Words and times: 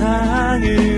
세상을 0.00 0.89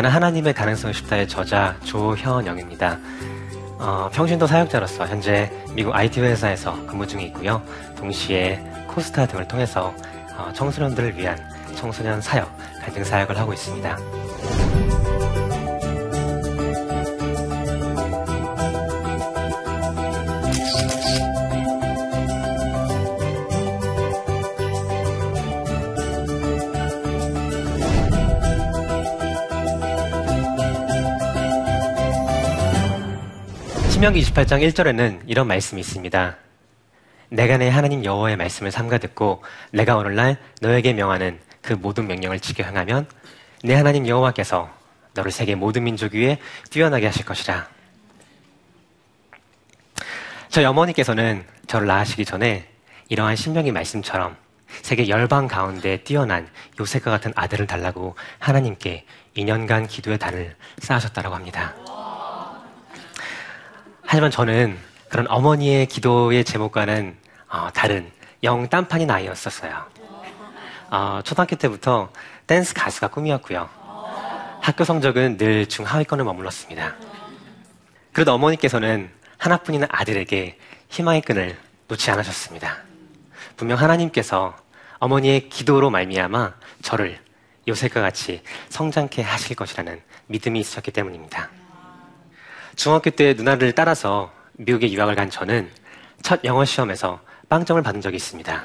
나는 0.00 0.08
하나님의 0.12 0.54
가능성을 0.54 0.94
쉽다의 0.94 1.28
저자 1.28 1.76
조현영입니다. 1.84 2.98
어, 3.78 4.08
평신도 4.10 4.46
사역자로서 4.46 5.06
현재 5.06 5.52
미국 5.74 5.94
IT 5.94 6.22
회사에서 6.22 6.74
근무 6.86 7.06
중에 7.06 7.24
있고요. 7.24 7.60
동시에 7.98 8.64
코스타 8.88 9.26
등을 9.26 9.46
통해서 9.46 9.94
어, 10.38 10.50
청소년들을 10.54 11.18
위한 11.18 11.38
청소년 11.74 12.22
사역, 12.22 12.50
갈등 12.80 13.04
사역을 13.04 13.38
하고 13.38 13.52
있습니다. 13.52 13.98
신명기 34.00 34.22
28장 34.22 34.66
1절에는 34.66 35.24
이런 35.26 35.46
말씀이 35.46 35.78
있습니다. 35.78 36.36
내가 37.28 37.58
내 37.58 37.68
하나님 37.68 38.02
여호와의 38.02 38.38
말씀을 38.38 38.70
삼가 38.70 38.96
듣고 38.96 39.44
내가 39.72 39.98
오늘날 39.98 40.38
너에게 40.62 40.94
명하는 40.94 41.38
그 41.60 41.74
모든 41.74 42.06
명령을 42.06 42.40
지켜 42.40 42.64
행하면 42.64 43.06
내 43.62 43.74
하나님 43.74 44.08
여호와께서 44.08 44.70
너를 45.12 45.30
세계 45.30 45.54
모든 45.54 45.84
민족 45.84 46.14
위에 46.14 46.38
뛰어나게 46.70 47.04
하실 47.04 47.26
것이라. 47.26 47.68
저희 50.48 50.64
어머니께서는 50.64 51.44
저를 51.66 51.86
낳으시기 51.86 52.24
전에 52.24 52.70
이러한 53.10 53.36
신명기 53.36 53.70
말씀처럼 53.70 54.34
세계 54.80 55.10
열방 55.10 55.46
가운데 55.46 55.98
뛰어난 55.98 56.48
요셉과 56.80 57.10
같은 57.10 57.34
아들을 57.36 57.66
달라고 57.66 58.16
하나님께 58.38 59.04
2년간 59.36 59.88
기도의 59.88 60.18
단을 60.18 60.56
쌓으셨다고 60.78 61.34
합니다. 61.34 61.74
하지만 64.10 64.32
저는 64.32 64.76
그런 65.08 65.28
어머니의 65.28 65.86
기도의 65.86 66.42
제목과는 66.42 67.16
어, 67.48 67.68
다른 67.72 68.10
영 68.42 68.68
딴판인 68.68 69.08
아이였었어요. 69.08 69.86
어, 70.90 71.20
초등학교 71.22 71.54
때부터 71.54 72.10
댄스 72.48 72.74
가수가 72.74 73.06
꿈이었고요. 73.06 73.68
학교 74.60 74.82
성적은 74.82 75.36
늘 75.36 75.66
중하위권을 75.66 76.24
머물렀습니다. 76.24 76.96
그래도 78.10 78.34
어머니께서는 78.34 79.12
하나뿐인 79.38 79.84
아들에게 79.88 80.58
희망의 80.88 81.20
끈을 81.20 81.56
놓지 81.86 82.10
않으셨습니다. 82.10 82.78
분명 83.56 83.78
하나님께서 83.78 84.56
어머니의 84.98 85.48
기도로 85.50 85.88
말미암아 85.90 86.54
저를 86.82 87.16
요셉과 87.68 88.00
같이 88.00 88.42
성장케 88.70 89.22
하실 89.22 89.54
것이라는 89.54 90.02
믿음이 90.26 90.58
있었기 90.58 90.90
때문입니다. 90.90 91.59
중학교 92.80 93.10
때 93.10 93.34
누나를 93.34 93.72
따라서 93.72 94.32
미국에 94.52 94.90
유학을 94.90 95.14
간 95.14 95.28
저는 95.28 95.70
첫 96.22 96.42
영어 96.44 96.64
시험에서 96.64 97.20
빵점을 97.50 97.82
받은 97.82 98.00
적이 98.00 98.16
있습니다. 98.16 98.64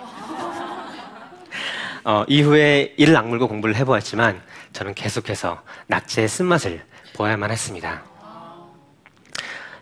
어, 2.06 2.24
이후에 2.30 2.94
이를 2.96 3.18
악물고 3.18 3.50
공부를 3.50 3.76
해보았지만 3.76 4.42
저는 4.72 4.94
계속해서 4.94 5.62
낙제의 5.88 6.30
쓴맛을 6.30 6.82
보아야만 7.14 7.52
했습니다. 7.52 8.04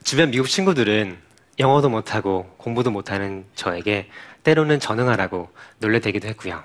주변 0.03 0.31
미국 0.31 0.47
친구들은 0.47 1.15
영어도 1.59 1.89
못하고 1.89 2.55
공부도 2.57 2.89
못하는 2.89 3.45
저에게 3.53 4.09
때로는 4.41 4.79
전응하라고 4.79 5.51
놀래대기도 5.77 6.27
했고요. 6.29 6.63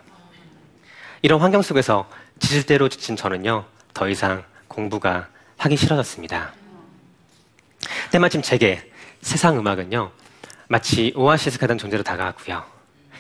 이런 1.20 1.42
환경 1.42 1.60
속에서 1.60 2.08
지질대로 2.38 2.88
지친 2.88 3.14
저는요, 3.14 3.66
더 3.92 4.08
이상 4.08 4.42
공부가 4.68 5.28
하기 5.58 5.76
싫어졌습니다. 5.76 6.54
때마침 8.10 8.42
제게 8.42 8.90
세상 9.20 9.58
음악은요 9.58 10.10
마치 10.68 11.12
오아시스 11.16 11.58
같은 11.58 11.78
존재로 11.78 12.02
다가왔고요. 12.02 12.62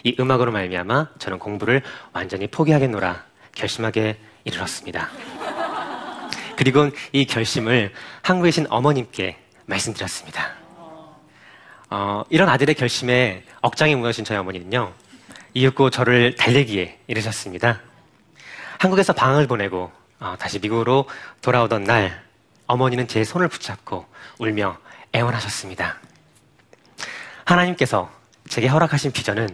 이 0.04 0.16
음악으로 0.18 0.52
말미암아 0.52 1.08
저는 1.18 1.38
공부를 1.38 1.82
완전히 2.12 2.46
포기하겠노라 2.46 3.24
결심하게 3.54 4.18
이르렀습니다. 4.44 5.10
그리고 6.56 6.90
이 7.12 7.24
결심을 7.26 7.92
한국에 8.22 8.48
계신 8.48 8.66
어머님께 8.68 9.36
말씀드렸습니다. 9.66 10.52
어, 11.90 12.24
이런 12.30 12.48
아들의 12.48 12.74
결심에 12.74 13.44
억장이 13.60 13.94
무너진 13.94 14.24
저희 14.24 14.36
어머니는요, 14.38 14.92
이윽고 15.54 15.90
저를 15.90 16.34
달래기에 16.34 16.98
이르셨습니다. 17.06 17.80
한국에서 18.78 19.12
방을 19.12 19.46
보내고 19.46 19.90
어, 20.20 20.34
다시 20.38 20.58
미국으로 20.58 21.08
돌아오던 21.40 21.84
날 21.84 22.27
어머니는 22.68 23.08
제 23.08 23.24
손을 23.24 23.48
붙잡고 23.48 24.06
울며 24.38 24.78
애원하셨습니다. 25.14 25.96
하나님께서 27.44 28.10
제게 28.48 28.68
허락하신 28.68 29.10
비전은 29.10 29.48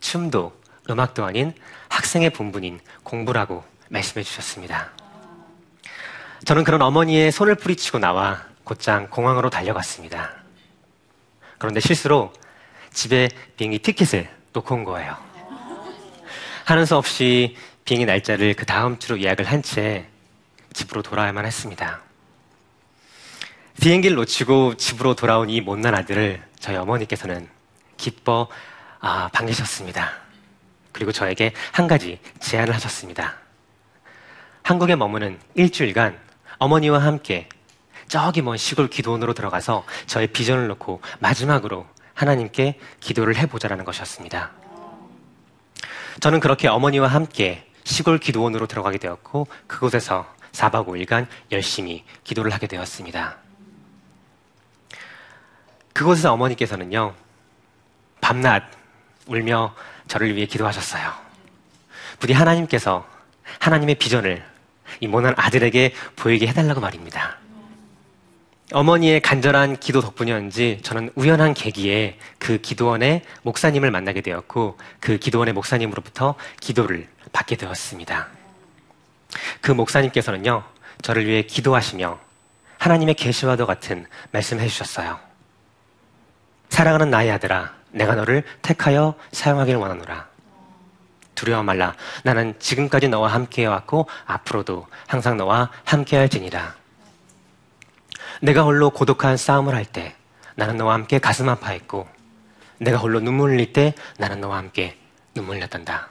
춤도 0.00 0.52
음악도 0.90 1.24
아닌 1.24 1.54
학생의 1.88 2.30
본분인 2.30 2.80
공부라고 3.02 3.64
말씀해 3.90 4.24
주셨습니다. 4.24 4.90
저는 6.44 6.64
그런 6.64 6.82
어머니의 6.82 7.30
손을 7.32 7.54
뿌리치고 7.54 7.98
나와 7.98 8.42
곧장 8.64 9.08
공항으로 9.08 9.50
달려갔습니다. 9.50 10.32
그런데 11.58 11.80
실수로 11.80 12.32
집에 12.92 13.28
비행기 13.56 13.78
티켓을 13.78 14.28
놓고 14.52 14.74
온 14.74 14.84
거예요. 14.84 15.16
하는 16.64 16.86
수 16.86 16.96
없이 16.96 17.56
비행기 17.84 18.06
날짜를 18.06 18.54
그 18.54 18.64
다음 18.64 18.98
주로 18.98 19.20
예약을 19.20 19.44
한 19.44 19.62
채 19.62 20.06
집으로 20.72 21.02
돌아야만 21.02 21.44
했습니다. 21.46 22.00
비행기를 23.80 24.16
놓치고 24.16 24.76
집으로 24.76 25.14
돌아온 25.14 25.50
이 25.50 25.60
못난 25.60 25.94
아들을 25.94 26.42
저희 26.58 26.76
어머니께서는 26.76 27.48
기뻐 27.96 28.48
아, 29.00 29.28
반기셨습니다. 29.32 30.12
그리고 30.92 31.12
저에게 31.12 31.52
한 31.72 31.86
가지 31.86 32.18
제안을 32.40 32.74
하셨습니다. 32.74 33.36
한국에 34.62 34.96
머무는 34.96 35.38
일주일간 35.54 36.18
어머니와 36.58 37.00
함께 37.00 37.48
저기 38.08 38.42
먼 38.42 38.56
시골 38.56 38.88
기도원으로 38.88 39.34
들어가서 39.34 39.84
저의 40.06 40.28
비전을 40.28 40.68
놓고 40.68 41.00
마지막으로 41.18 41.86
하나님께 42.14 42.78
기도를 43.00 43.36
해보자라는 43.36 43.84
것이었습니다. 43.84 44.52
저는 46.20 46.40
그렇게 46.40 46.68
어머니와 46.68 47.08
함께 47.08 47.68
시골 47.82 48.18
기도원으로 48.18 48.66
들어가게 48.66 48.98
되었고 48.98 49.48
그곳에서 49.66 50.26
4박 50.52 50.86
5일간 50.86 51.26
열심히 51.52 52.04
기도를 52.22 52.52
하게 52.52 52.68
되었습니다. 52.68 53.43
그곳에서 55.94 56.32
어머니께서는요, 56.32 57.14
밤낮 58.20 58.64
울며 59.26 59.74
저를 60.08 60.34
위해 60.36 60.44
기도하셨어요. 60.44 61.12
부디 62.18 62.32
하나님께서 62.32 63.06
하나님의 63.60 63.94
비전을 63.94 64.44
이 65.00 65.06
모난 65.06 65.34
아들에게 65.36 65.94
보이게 66.16 66.46
해달라고 66.48 66.80
말입니다. 66.80 67.38
어머니의 68.72 69.20
간절한 69.20 69.78
기도 69.78 70.00
덕분이었는지 70.00 70.80
저는 70.82 71.10
우연한 71.14 71.54
계기에 71.54 72.18
그 72.38 72.58
기도원의 72.58 73.22
목사님을 73.42 73.90
만나게 73.90 74.20
되었고 74.20 74.78
그 75.00 75.18
기도원의 75.18 75.54
목사님으로부터 75.54 76.34
기도를 76.60 77.06
받게 77.32 77.56
되었습니다. 77.56 78.28
그 79.60 79.70
목사님께서는요, 79.70 80.64
저를 81.02 81.26
위해 81.26 81.42
기도하시며 81.42 82.18
하나님의 82.78 83.14
계시와도 83.14 83.66
같은 83.66 84.06
말씀을 84.32 84.62
해주셨어요. 84.64 85.33
사랑하는 86.74 87.08
나의 87.08 87.30
아들아, 87.30 87.72
내가 87.92 88.16
너를 88.16 88.42
택하여 88.60 89.14
사용하기를 89.30 89.78
원하노라. 89.78 90.26
두려워 91.36 91.62
말라. 91.62 91.94
나는 92.24 92.52
지금까지 92.58 93.06
너와 93.06 93.28
함께 93.28 93.62
해왔고 93.62 94.08
앞으로도 94.26 94.88
항상 95.06 95.36
너와 95.36 95.70
함께 95.84 96.16
할지니라. 96.16 96.74
내가 98.42 98.64
홀로 98.64 98.90
고독한 98.90 99.36
싸움을 99.36 99.72
할 99.72 99.84
때 99.84 100.16
나는 100.56 100.76
너와 100.76 100.94
함께 100.94 101.20
가슴 101.20 101.48
아파했고 101.48 102.08
내가 102.78 102.98
홀로 102.98 103.20
눈물 103.20 103.52
흘릴 103.52 103.72
때 103.72 103.94
나는 104.18 104.40
너와 104.40 104.56
함께 104.56 104.98
눈물 105.32 105.58
흘렸단다. 105.58 106.08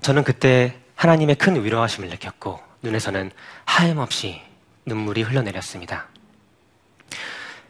저는 0.00 0.24
그때 0.24 0.74
하나님의 0.94 1.34
큰 1.34 1.62
위로하심을 1.62 2.08
느꼈고 2.08 2.58
눈에서는 2.80 3.30
하염없이 3.66 4.40
눈물이 4.86 5.20
흘러내렸습니다. 5.20 6.06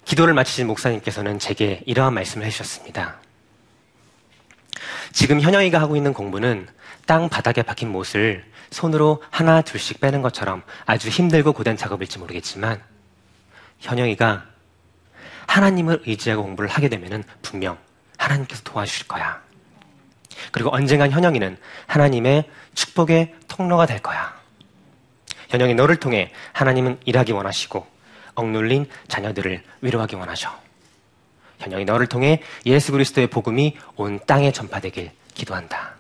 기도를 0.07 0.35
마치신 0.35 0.69
목사님께서는 0.69 1.41
제게 1.41 1.83
이러한 1.85 2.15
말씀을 2.15 2.47
해주셨습니다. 2.47 3.17
지금 5.13 5.41
현영이가 5.41 5.81
하고 5.81 5.97
있는 5.97 6.13
공부는 6.13 6.69
땅 7.07 7.29
바닥에 7.29 7.63
박힌 7.63 7.91
못을 7.91 8.45
손으로 8.71 9.23
하나 9.31 9.63
둘씩 9.63 10.01
빼는 10.01 10.23
것처럼 10.23 10.63
아주 10.87 11.09
힘들고 11.09 11.53
고된 11.53 11.77
작업일지 11.77 12.19
모르겠지만 12.21 12.81
현영이가 13.81 14.47
하나님을 15.49 16.03
의지하고 16.07 16.45
공부를 16.45 16.71
하게 16.71 16.89
되면 16.89 17.25
분명 17.43 17.77
하나님께서 18.17 18.63
도와주실 18.63 19.09
거야. 19.09 19.43
그리고 20.53 20.73
언젠간 20.73 21.11
현영이는 21.11 21.57
하나님의 21.87 22.49
축복의 22.75 23.35
통로가 23.49 23.87
될 23.87 23.99
거야. 24.01 24.37
현영이 25.49 25.75
너를 25.75 25.97
통해 25.97 26.33
하나님은 26.53 27.01
일하기 27.05 27.33
원하시고 27.33 27.96
억눌린 28.37 28.87
자녀들을 29.09 29.63
위로하기 29.81 30.15
원하셔. 30.17 30.57
현영이 31.59 31.85
너를 31.85 32.07
통해 32.07 32.43
예수 32.67 32.93
그리스도의 32.93 33.27
복음이 33.27 33.77
온 33.97 34.21
땅에 34.27 34.53
전파되길 34.53 35.11
기도한다. 35.35 35.95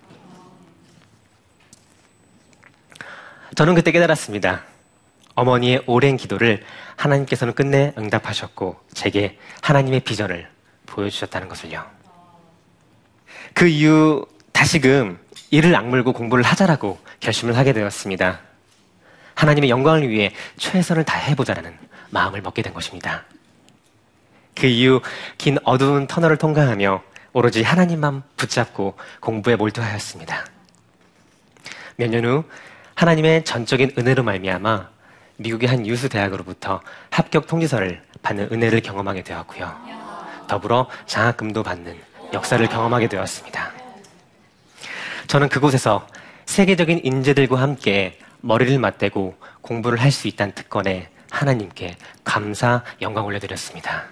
저는 3.57 3.75
그때 3.75 3.91
깨달았습니다. 3.91 4.65
어머니의 5.35 5.83
오랜 5.87 6.17
기도를 6.17 6.65
하나님께서는 6.97 7.55
끝내 7.55 7.93
응답하셨고 7.99 8.81
제게 8.93 9.39
하나님의 9.63 10.01
비전을 10.01 10.49
보여주셨다는 10.87 11.49
것을요. 11.49 11.85
그 13.55 13.67
이후 13.67 14.27
다시금 14.53 15.19
이를 15.51 15.75
악물고 15.75 16.13
공부를 16.13 16.45
하자라고 16.45 16.99
결심을 17.21 17.57
하게 17.57 17.73
되었습니다. 17.73 18.41
하나님의 19.35 19.71
영광을 19.71 20.09
위해 20.09 20.33
최선을 20.59 21.05
다해보자라는 21.05 21.79
마음을 22.11 22.41
먹게 22.43 22.63
된 22.63 22.73
것입니다. 22.75 23.25
그 24.55 24.67
이후 24.67 25.01
긴 25.39 25.59
어두운 25.65 26.07
터널을 26.07 26.37
통과하며 26.39 27.03
오로지 27.33 27.63
하나님만 27.63 28.23
붙잡고 28.37 28.97
공부에 29.21 29.57
몰두하였습니다. 29.57 30.47
몇 31.97 32.11
년 32.11 32.25
후 32.25 32.45
하나님의 32.95 33.45
전적인 33.45 33.93
은혜로 33.99 34.23
말미암아 34.23 34.89
미국의 35.39 35.69
한 35.69 35.87
유수 35.87 36.09
대학으로부터 36.09 36.81
합격 37.11 37.47
통지서를 37.47 38.03
받는 38.23 38.49
은혜를 38.53 38.81
경험하게 38.81 39.23
되었고요. 39.23 39.77
더불어 40.49 40.89
장학금도 41.07 41.63
받는 41.63 41.95
역사를 42.33 42.67
경험하게 42.67 43.09
되었습니다. 43.09 43.73
저는 45.27 45.49
그곳에서 45.51 46.07
세계적인 46.47 47.01
인재들과 47.05 47.61
함께 47.61 48.19
머리를 48.41 48.79
맞대고 48.79 49.37
공부를 49.61 50.01
할 50.01 50.11
수 50.13 50.29
있다는 50.29 50.55
특권에 50.55 51.11
하나님께 51.37 51.97
감사, 52.25 52.83
영광 53.03 53.27
올려드렸습니다. 53.27 54.05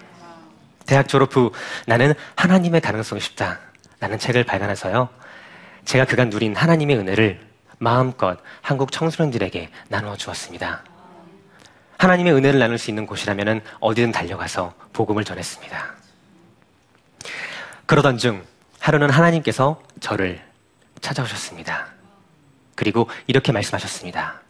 대학 0.84 1.08
졸업 1.08 1.34
후 1.34 1.52
나는 1.86 2.12
하나님의 2.36 2.82
가능성이 2.82 3.20
쉽다. 3.20 3.58
라는 3.98 4.18
책을 4.18 4.44
발간해서요. 4.44 5.08
제가 5.86 6.04
그간 6.04 6.28
누린 6.28 6.54
하나님의 6.54 6.98
은혜를 6.98 7.40
마음껏 7.78 8.38
한국 8.60 8.92
청소년들에게 8.92 9.70
나누어 9.88 10.16
주었습니다. 10.16 10.82
하나님의 11.96 12.34
은혜를 12.34 12.58
나눌 12.58 12.76
수 12.76 12.90
있는 12.90 13.06
곳이라면 13.06 13.62
어디든 13.80 14.12
달려가서 14.12 14.74
복음을 14.92 15.24
전했습니다. 15.24 15.94
그러던 17.86 18.18
중 18.18 18.44
하루는 18.80 19.08
하나님께서 19.08 19.82
저를 20.00 20.42
찾아오셨습니다. 21.00 21.86
그리고 22.74 23.08
이렇게 23.26 23.52
말씀하셨습니다. 23.52 24.42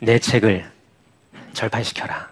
내 0.00 0.18
책을 0.18 0.77
절판시켜라. 1.58 2.30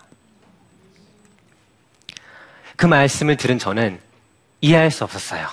그 2.77 2.87
말씀을 2.87 3.37
들은 3.37 3.59
저는 3.59 4.01
이해할 4.61 4.91
수 4.91 5.03
없었어요. 5.03 5.49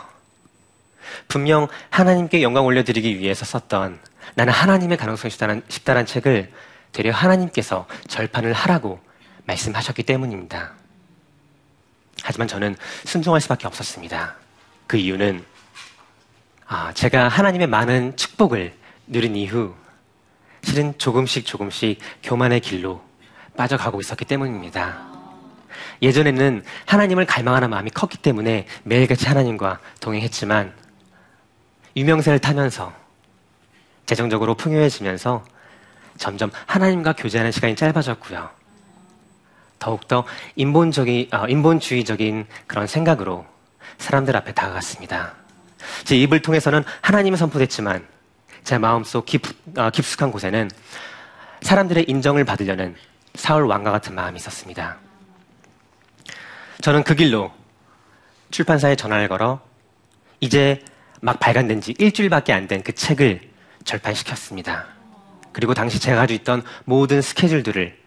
분명 1.28 1.68
하나님께 1.90 2.44
영광 2.44 2.66
올려드리기 2.66 3.20
위해서 3.20 3.46
썼던 3.46 4.00
나는 4.36 4.54
하나님의 4.54 4.98
가능성이 4.98 5.32
쉽다는, 5.32 5.64
쉽다는 5.68 6.06
책을 6.06 6.52
되려 6.92 7.12
하나님께서 7.12 7.88
절판을 8.08 8.54
하라고 8.54 9.00
말씀하셨기 9.46 10.04
때문입니다. 10.04 10.74
하지만 12.24 12.48
저는 12.48 12.76
순종할 13.06 13.42
수밖에 13.42 13.66
없었습니다. 13.68 14.36
그 14.86 14.98
이유는 14.98 15.44
아, 16.68 16.94
제가 16.94 17.28
하나님의 17.28 17.68
많은 17.68 18.16
축복을 18.16 18.74
누린 19.08 19.36
이후 19.36 19.76
실은 20.64 20.98
조금씩 20.98 21.46
조금씩 21.46 22.00
교만의 22.22 22.62
길로 22.62 23.04
빠져가고 23.58 24.00
있었기 24.00 24.26
때문입니다. 24.26 25.14
예전에는 26.02 26.64
하나님을 26.86 27.26
갈망하는 27.26 27.70
마음이 27.70 27.90
컸기 27.92 28.18
때문에 28.18 28.68
매일같이 28.84 29.28
하나님과 29.28 29.80
동행했지만 30.00 30.74
유명세를 31.96 32.40
타면서 32.40 32.94
재정적으로 34.06 34.56
풍요해지면서 34.56 35.44
점점 36.18 36.52
하나님과 36.66 37.14
교제하는 37.14 37.52
시간이 37.52 37.76
짧아졌고요. 37.76 38.50
더욱더 39.80 40.26
인본적인, 40.56 41.30
어, 41.34 41.48
인본주의적인 41.48 42.46
그런 42.68 42.88
생각으로 42.88 43.46
사람들 43.98 44.36
앞에 44.38 44.54
다가갔습니다. 44.54 45.34
제 46.06 46.16
입을 46.18 46.42
통해서는 46.42 46.84
하나님을 47.02 47.38
선포했지만 47.38 48.08
제 48.64 48.78
마음속 48.78 49.26
깊, 49.26 49.42
어, 49.78 49.90
깊숙한 49.90 50.32
곳에는 50.32 50.70
사람들의 51.62 52.06
인정을 52.08 52.46
받으려는 52.46 52.96
사울 53.36 53.66
왕과 53.66 53.92
같은 53.92 54.14
마음이 54.16 54.38
있었습니다. 54.38 54.98
저는 56.82 57.04
그 57.04 57.16
길로 57.16 57.52
출판사에 58.52 58.96
전화를 58.96 59.28
걸어 59.28 59.62
이제 60.40 60.84
막 61.22 61.40
발간된 61.40 61.82
지 61.82 61.94
일주일밖에 61.98 62.54
안 62.54 62.68
된 62.68 62.84
그 62.84 62.94
책을 62.94 63.50
절판시켰습니다. 63.86 64.86
그리고 65.52 65.74
당시 65.74 66.00
제가 66.00 66.18
가지고 66.18 66.42
있던 66.42 66.64
모든 66.86 67.22
스케줄들을 67.22 67.98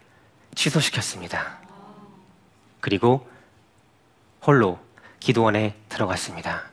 취소시켰습니다. 0.55 1.57
그리고 2.79 3.27
홀로 4.45 4.79
기도원에 5.19 5.75
들어갔습니다. 5.89 6.63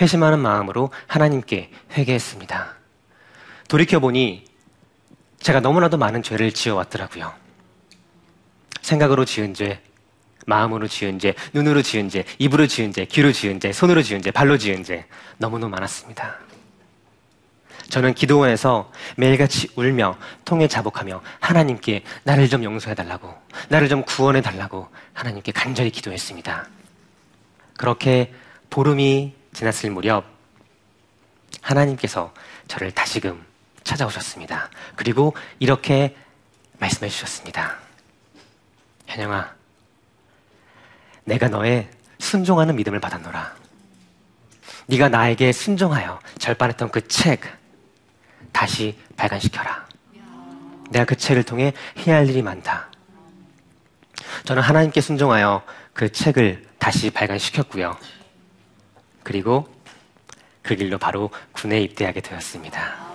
회심하는 0.00 0.38
마음으로 0.38 0.90
하나님께 1.06 1.70
회개했습니다. 1.92 2.74
돌이켜보니 3.68 4.44
제가 5.40 5.60
너무나도 5.60 5.96
많은 5.96 6.22
죄를 6.22 6.52
지어왔더라고요. 6.52 7.32
생각으로 8.82 9.24
지은 9.24 9.54
죄, 9.54 9.80
마음으로 10.46 10.86
지은 10.86 11.18
죄, 11.18 11.34
눈으로 11.52 11.82
지은 11.82 12.08
죄, 12.08 12.24
입으로 12.38 12.66
지은 12.66 12.92
죄, 12.92 13.04
귀로 13.06 13.32
지은 13.32 13.58
죄, 13.58 13.72
손으로 13.72 14.02
지은 14.02 14.20
죄, 14.22 14.30
발로 14.30 14.58
지은 14.58 14.84
죄 14.84 15.06
너무너무 15.38 15.70
많았습니다. 15.70 16.36
저는 17.88 18.14
기도원에서 18.14 18.92
매일같이 19.16 19.68
울며 19.74 20.16
통해 20.44 20.68
자복하며 20.68 21.22
하나님께 21.40 22.04
나를 22.22 22.48
좀 22.48 22.62
용서해 22.62 22.94
달라고, 22.94 23.34
나를 23.68 23.88
좀 23.88 24.02
구원해 24.04 24.40
달라고 24.42 24.88
하나님께 25.12 25.52
간절히 25.52 25.90
기도했습니다. 25.90 26.68
그렇게 27.76 28.32
보름이 28.68 29.34
지났을 29.52 29.90
무렵 29.90 30.24
하나님께서 31.62 32.32
저를 32.68 32.92
다시금 32.92 33.49
찾아오셨습니다. 33.90 34.70
그리고 34.94 35.34
이렇게 35.58 36.16
말씀해 36.78 37.10
주셨습니다. 37.10 37.76
현영아, 39.06 39.52
내가 41.24 41.48
너의 41.48 41.90
순종하는 42.18 42.76
믿음을 42.76 43.00
받았노라. 43.00 43.56
네가 44.86 45.08
나에게 45.08 45.52
순종하여 45.52 46.20
절반했던 46.38 46.90
그 46.90 47.00
책 47.08 47.42
다시 48.52 48.96
발간시켜라. 49.16 49.86
내가 50.90 51.04
그 51.04 51.16
책을 51.16 51.42
통해 51.44 51.72
해야 51.98 52.16
할 52.16 52.28
일이 52.28 52.42
많다. 52.42 52.90
저는 54.44 54.62
하나님께 54.62 55.00
순종하여 55.00 55.62
그 55.92 56.10
책을 56.12 56.66
다시 56.78 57.10
발간시켰고요. 57.10 57.96
그리고 59.22 59.68
그 60.62 60.76
길로 60.76 60.98
바로 60.98 61.30
군에 61.52 61.80
입대하게 61.80 62.20
되었습니다. 62.20 63.09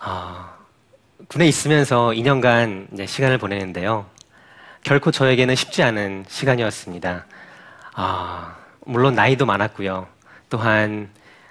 어, 0.00 0.48
군에 1.28 1.46
있으면서 1.46 2.10
2년간 2.10 3.06
시간을 3.06 3.38
보내는데요. 3.38 4.06
결코 4.84 5.10
저에게는 5.10 5.54
쉽지 5.54 5.82
않은 5.82 6.24
시간이었습니다. 6.28 7.26
어, 7.96 8.52
물론 8.86 9.14
나이도 9.14 9.44
많았고요. 9.44 10.06
또한 10.48 11.10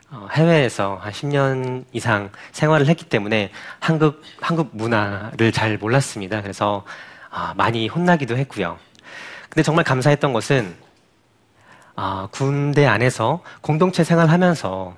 어, 0.10 0.28
해외에서 0.32 0.98
한 1.02 1.12
10년 1.12 1.84
이상 1.92 2.32
생활을 2.54 2.88
했기 2.88 3.04
때문에 3.04 3.52
한국, 3.80 4.22
한국 4.40 4.70
문화를 4.72 5.52
잘 5.52 5.78
몰랐습니다. 5.78 6.42
그래서 6.42 6.86
아, 7.30 7.54
많이 7.58 7.90
혼나기도 7.90 8.38
했고요. 8.38 8.80
근데 9.50 9.64
정말 9.64 9.84
감사했던 9.84 10.32
것은 10.32 10.74
아, 11.98 12.30
군대 12.32 12.86
안에서 12.86 13.44
공동체 13.60 14.06
생활하면서 14.06 14.96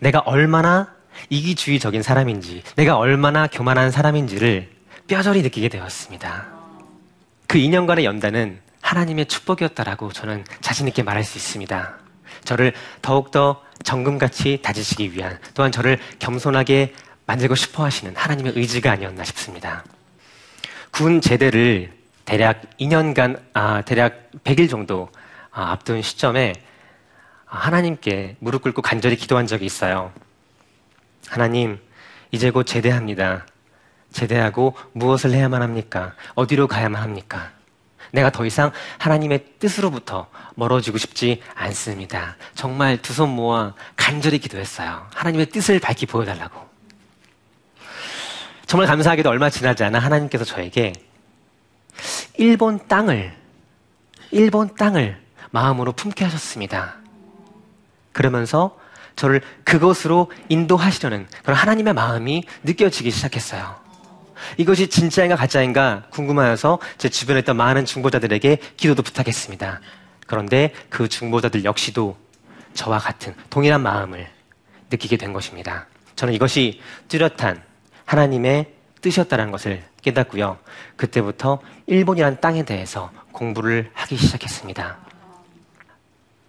내가 0.00 0.18
얼마나 0.20 0.95
이기주의적인 1.30 2.02
사람인지, 2.02 2.62
내가 2.76 2.96
얼마나 2.96 3.46
교만한 3.46 3.90
사람인지를 3.90 4.70
뼈저리 5.08 5.42
느끼게 5.42 5.68
되었습니다. 5.68 6.46
그 7.46 7.58
2년간의 7.58 8.04
연단은 8.04 8.60
하나님의 8.80 9.26
축복이었다라고 9.26 10.12
저는 10.12 10.44
자신있게 10.60 11.02
말할 11.02 11.24
수 11.24 11.38
있습니다. 11.38 11.94
저를 12.44 12.72
더욱더 13.02 13.62
정금같이 13.84 14.60
다지시기 14.62 15.12
위한 15.12 15.38
또한 15.54 15.72
저를 15.72 15.98
겸손하게 16.18 16.94
만들고 17.26 17.54
싶어 17.54 17.84
하시는 17.84 18.14
하나님의 18.16 18.52
의지가 18.56 18.92
아니었나 18.92 19.24
싶습니다. 19.24 19.84
군 20.90 21.20
제대를 21.20 21.92
대략 22.24 22.62
2년간, 22.80 23.40
아, 23.52 23.82
대략 23.82 24.30
100일 24.44 24.70
정도 24.70 25.08
아, 25.50 25.72
앞둔 25.72 26.02
시점에 26.02 26.52
하나님께 27.44 28.36
무릎 28.40 28.62
꿇고 28.62 28.82
간절히 28.82 29.16
기도한 29.16 29.46
적이 29.46 29.66
있어요. 29.66 30.12
하나님, 31.28 31.78
이제 32.30 32.50
곧 32.50 32.64
제대합니다. 32.64 33.46
제대하고 34.12 34.74
무엇을 34.92 35.32
해야만 35.32 35.62
합니까? 35.62 36.14
어디로 36.34 36.68
가야만 36.68 37.02
합니까? 37.02 37.50
내가 38.12 38.30
더 38.30 38.46
이상 38.46 38.72
하나님의 38.98 39.44
뜻으로부터 39.58 40.28
멀어지고 40.54 40.96
싶지 40.96 41.42
않습니다. 41.54 42.36
정말 42.54 43.02
두 43.02 43.12
손 43.12 43.30
모아 43.30 43.74
간절히 43.96 44.38
기도했어요. 44.38 45.06
하나님의 45.14 45.46
뜻을 45.46 45.80
밝히 45.80 46.06
보여달라고. 46.06 46.66
정말 48.66 48.86
감사하게도 48.88 49.28
얼마 49.28 49.50
지나지 49.50 49.84
않아 49.84 49.98
하나님께서 49.98 50.44
저에게 50.44 50.92
일본 52.36 52.86
땅을, 52.88 53.34
일본 54.30 54.74
땅을 54.74 55.20
마음으로 55.50 55.92
품게 55.92 56.24
하셨습니다. 56.24 56.96
그러면서 58.12 58.78
저를 59.16 59.40
그것으로 59.64 60.30
인도하시려는 60.48 61.26
그런 61.42 61.56
하나님의 61.56 61.94
마음이 61.94 62.44
느껴지기 62.62 63.10
시작했어요. 63.10 63.74
이것이 64.58 64.88
진짜인가 64.88 65.34
가짜인가 65.36 66.04
궁금하여서 66.10 66.78
제 66.98 67.08
주변에 67.08 67.40
있던 67.40 67.56
많은 67.56 67.86
중보자들에게 67.86 68.58
기도도 68.76 69.02
부탁했습니다. 69.02 69.80
그런데 70.26 70.72
그 70.90 71.08
중보자들 71.08 71.64
역시도 71.64 72.16
저와 72.74 72.98
같은 72.98 73.34
동일한 73.48 73.80
마음을 73.80 74.28
느끼게 74.90 75.16
된 75.16 75.32
것입니다. 75.32 75.86
저는 76.14 76.34
이것이 76.34 76.80
뚜렷한 77.08 77.62
하나님의 78.04 78.72
뜻이었다는 79.00 79.50
것을 79.50 79.82
깨닫고요. 80.02 80.58
그때부터 80.96 81.60
일본이란 81.86 82.40
땅에 82.40 82.64
대해서 82.64 83.10
공부를 83.32 83.90
하기 83.94 84.16
시작했습니다. 84.16 85.05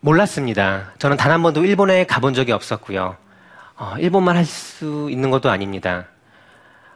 몰랐습니다. 0.08 0.94
저는 1.00 1.18
단 1.18 1.34
한 1.34 1.44
번도 1.44 1.66
일본에 1.66 2.06
가본 2.06 2.34
적이 2.34 2.54
없었고요. 2.54 3.18
어, 3.76 3.96
일본말 4.00 4.38
할수 4.38 5.10
있는 5.12 5.30
것도 5.32 5.50
아닙니다. 5.50 6.06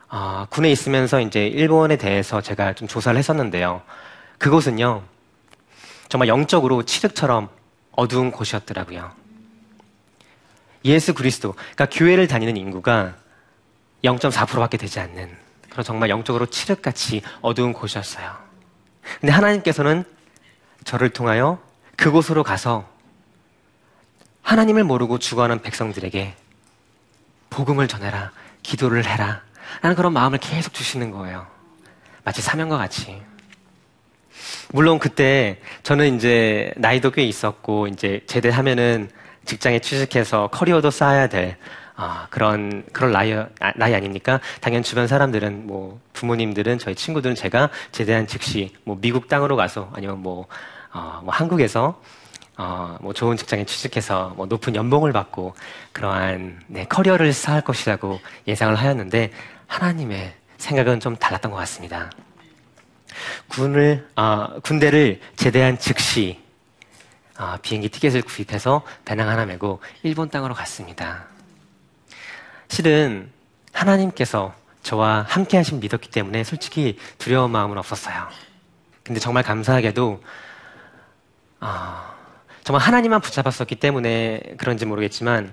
어, 0.08 0.48
군에 0.50 0.72
있으면서 0.72 1.20
이제 1.20 1.46
일본에 1.46 1.98
대해서 1.98 2.40
제가 2.40 2.72
좀 2.72 2.88
조사를 2.88 3.18
했었는데요. 3.18 3.82
그곳은요, 4.38 5.04
정말 6.08 6.30
영적으로 6.30 6.84
칠흑처럼 6.84 7.50
어두운 7.92 8.32
곳이었더라고요. 8.32 9.12
예수 10.86 11.14
그리스도, 11.14 11.52
그러니까 11.52 11.88
교회를 11.92 12.28
다니는 12.28 12.56
인구가 12.56 13.16
0.4%밖에 14.06 14.78
되지 14.78 15.02
않는 15.02 15.30
그런 15.70 15.84
정말 15.84 16.10
영적으로 16.10 16.46
칠흑같이 16.46 17.24
어두운 17.42 17.74
곳이었어요. 17.74 18.32
근데 19.20 19.34
하나님께서는 19.34 20.06
저를 20.86 21.10
통하여 21.10 21.60
그곳으로 21.98 22.44
가서 22.44 22.91
하나님을 24.52 24.84
모르고 24.84 25.18
죽어가는 25.18 25.62
백성들에게 25.62 26.34
복음을 27.50 27.88
전해라, 27.88 28.34
기도를 28.64 29.06
해라, 29.06 29.44
라는 29.82 29.96
그런 29.96 30.12
마음을 30.12 30.40
계속 30.40 30.74
주시는 30.74 31.12
거예요. 31.12 31.48
마치 32.26 32.42
사명과 32.42 32.78
같이. 32.78 33.22
물론 34.74 35.00
그때 35.00 35.62
저는 35.84 36.18
이제 36.18 36.74
나이도 36.76 37.12
꽤 37.12 37.24
있었고 37.24 37.88
이제 37.88 38.24
제대하면은 38.28 39.10
직장에 39.46 39.80
취직해서 39.80 40.48
커리어도 40.48 40.92
쌓아야 40.92 41.28
될 41.28 41.56
아, 41.96 42.28
그런 42.30 42.84
그런 42.92 43.14
나이 43.14 43.34
나이 43.78 43.96
아닙니까? 43.96 44.42
당연 44.60 44.84
주변 44.84 45.08
사람들은 45.08 45.66
뭐 45.66 46.02
부모님들은 46.12 46.78
저희 46.78 46.94
친구들은 46.94 47.36
제가 47.36 47.70
제대한 47.94 48.28
즉시 48.28 48.76
뭐 48.84 48.98
미국 49.00 49.30
땅으로 49.30 49.56
가서 49.56 49.90
아니면 49.94 50.22
뭐, 50.22 50.48
어, 50.92 51.22
뭐 51.24 51.34
한국에서 51.34 52.02
어, 52.58 52.98
뭐 53.02 53.14
좋은 53.14 53.38
직장에 53.38 53.66
취직해서 53.66 54.34
뭐 54.36 54.46
높은 54.46 54.76
연봉을 54.76 55.14
받고 55.14 55.56
그러한 55.94 56.62
네, 56.68 56.86
커리어를 56.86 57.34
쌓을 57.34 57.62
것이라고 57.62 58.20
예상을 58.48 58.76
하였는데 58.76 59.32
하나님의 59.68 60.36
생각은 60.58 61.00
좀 61.00 61.16
달랐던 61.16 61.52
것 61.52 61.58
같습니다. 61.58 62.12
군을 63.48 64.08
아, 64.16 64.56
군대를 64.64 65.20
제대한 65.36 65.78
즉시 65.80 66.40
아, 67.36 67.58
비행기 67.62 67.90
티켓을 67.90 68.22
구입해서 68.22 68.84
배낭 69.06 69.30
하나 69.30 69.46
메고 69.46 69.82
일본 70.04 70.30
땅으로 70.30 70.54
갔습니다. 70.54 71.26
실은 72.68 73.32
하나님께서 73.74 74.54
저와 74.84 75.26
함께 75.28 75.58
하신 75.58 75.80
믿었기 75.80 76.10
때문에 76.10 76.44
솔직히 76.44 76.98
두려운 77.18 77.52
마음은 77.52 77.78
없었어요. 77.78 78.28
근데 79.04 79.20
정말 79.20 79.44
감사하게도 79.44 80.22
아, 81.60 82.14
정말 82.72 82.88
하나님만 82.88 83.20
붙잡았었기 83.20 83.76
때문에 83.76 84.40
그런지 84.56 84.86
모르겠지만 84.86 85.52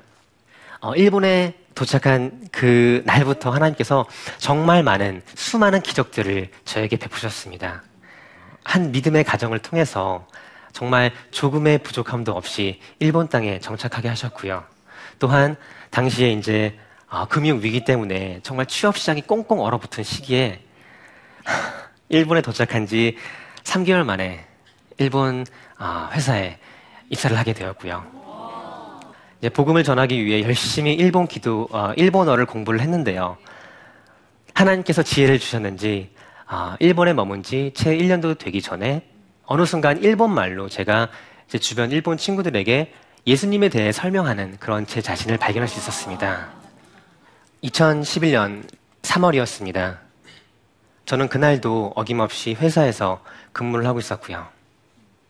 어, 0.81 0.95
일본에 0.95 1.57
도착한 1.75 2.47
그 2.53 3.03
날부터 3.07 3.51
하나님께서 3.51 4.07
정말 4.37 4.85
많은 4.85 5.23
수많은 5.35 5.81
기적들을 5.81 6.49
저에게 6.65 6.97
베푸셨습니다. 6.97 7.83
한 8.63 8.93
믿음의 8.93 9.25
가정을 9.25 9.59
통해서 9.59 10.29
정말 10.71 11.11
조금의 11.33 11.79
부족함도 11.79 12.31
없이 12.31 12.81
일본 13.01 13.29
땅에 13.29 13.59
정착하게 13.59 14.07
하셨고요. 14.07 14.63
또한 15.19 15.57
당시에 15.91 16.31
이제 16.31 16.79
어, 17.11 17.27
금융 17.27 17.61
위기 17.61 17.85
때문에 17.85 18.39
정말 18.45 18.67
취업 18.67 18.97
시장이 18.97 19.23
꽁꽁 19.23 19.59
얼어붙은 19.59 20.05
시기에 20.05 20.63
일본에 22.11 22.43
도착한 22.43 22.87
지 22.87 23.17
3개월 23.65 24.05
만에 24.05 24.47
일본 24.99 25.45
어, 25.81 26.11
회사에 26.13 26.61
입사를 27.11 27.37
하게 27.37 27.53
되었고요. 27.53 28.05
이제 29.39 29.49
복음을 29.49 29.85
전하기 29.85 30.25
위해 30.25 30.43
열심히 30.43 30.95
일본 30.95 31.27
기도, 31.27 31.69
어, 31.71 31.93
일본어를 31.97 32.47
공부를 32.47 32.81
했는데요. 32.81 33.37
하나님께서 34.55 35.03
지혜를 35.03 35.39
주셨는지, 35.39 36.11
어, 36.51 36.75
일본에 36.81 37.13
머문 37.13 37.43
지 37.43 37.71
채 37.75 37.97
1년도 37.97 38.39
되기 38.39 38.61
전에 38.61 39.03
어느 39.47 39.65
순간 39.65 40.03
일본 40.03 40.33
말로 40.33 40.69
제가 40.69 41.09
제 41.47 41.59
주변 41.59 41.91
일본 41.93 42.17
친구들에게 42.19 42.93
예수님에 43.27 43.69
대해 43.69 43.93
설명하는 43.93 44.57
그런 44.59 44.87
제 44.87 45.01
자신을 45.01 45.39
발견할 45.39 45.69
수 45.69 45.79
있었습니다. 45.79 46.49
2011년 47.63 48.65
3월이었습니다. 49.03 49.99
저는 51.07 51.29
그날도 51.29 51.93
어김없이 51.95 52.55
회사에서 52.55 53.23
근무를 53.53 53.87
하고 53.87 53.99
있었고요. 53.99 54.47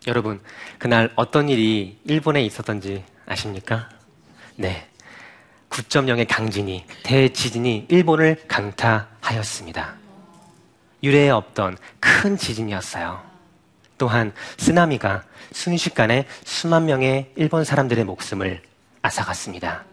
여러분, 0.09 0.41
그날 0.79 1.13
어떤 1.17 1.51
일이 1.51 2.01
일본에 2.05 2.43
있었던지 2.43 3.05
아십니까? 3.27 3.91
네. 4.57 4.89
9.0의 5.69 6.27
강진이, 6.27 6.87
대지진이 7.03 7.87
일본을 7.91 8.45
강타하였습니다. 8.49 9.95
유례에 11.03 11.29
없던 11.29 11.77
큰 12.01 12.39
지진이었어요. 12.39 13.23
또한 13.99 14.33
쓰나미가 14.57 15.25
순식간에 15.53 16.27
수만 16.43 16.87
명의 16.87 17.31
일본 17.37 17.65
사람들의 17.65 18.03
목숨을 18.05 18.63
앗아갔습니다. 19.03 19.85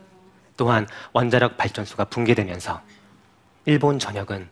또한 0.56 0.88
원자력 1.12 1.58
발전소가 1.58 2.06
붕괴되면서 2.06 2.82
일본 3.66 4.00
전역은 4.00 4.48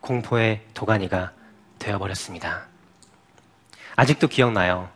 공포의 0.00 0.62
도가니가 0.74 1.32
되어버렸습니다. 1.78 2.67
아직도 3.98 4.28
기억나요. 4.28 4.88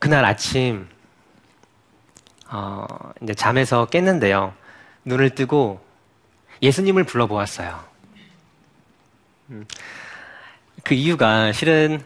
그날 0.00 0.24
아침 0.24 0.88
어, 2.50 2.84
이제 3.22 3.34
잠에서 3.34 3.86
깼는데요. 3.86 4.52
눈을 5.04 5.30
뜨고 5.30 5.80
예수님을 6.60 7.04
불러보았어요. 7.04 7.78
음, 9.50 9.64
그 10.82 10.94
이유가 10.94 11.52
실은 11.52 12.04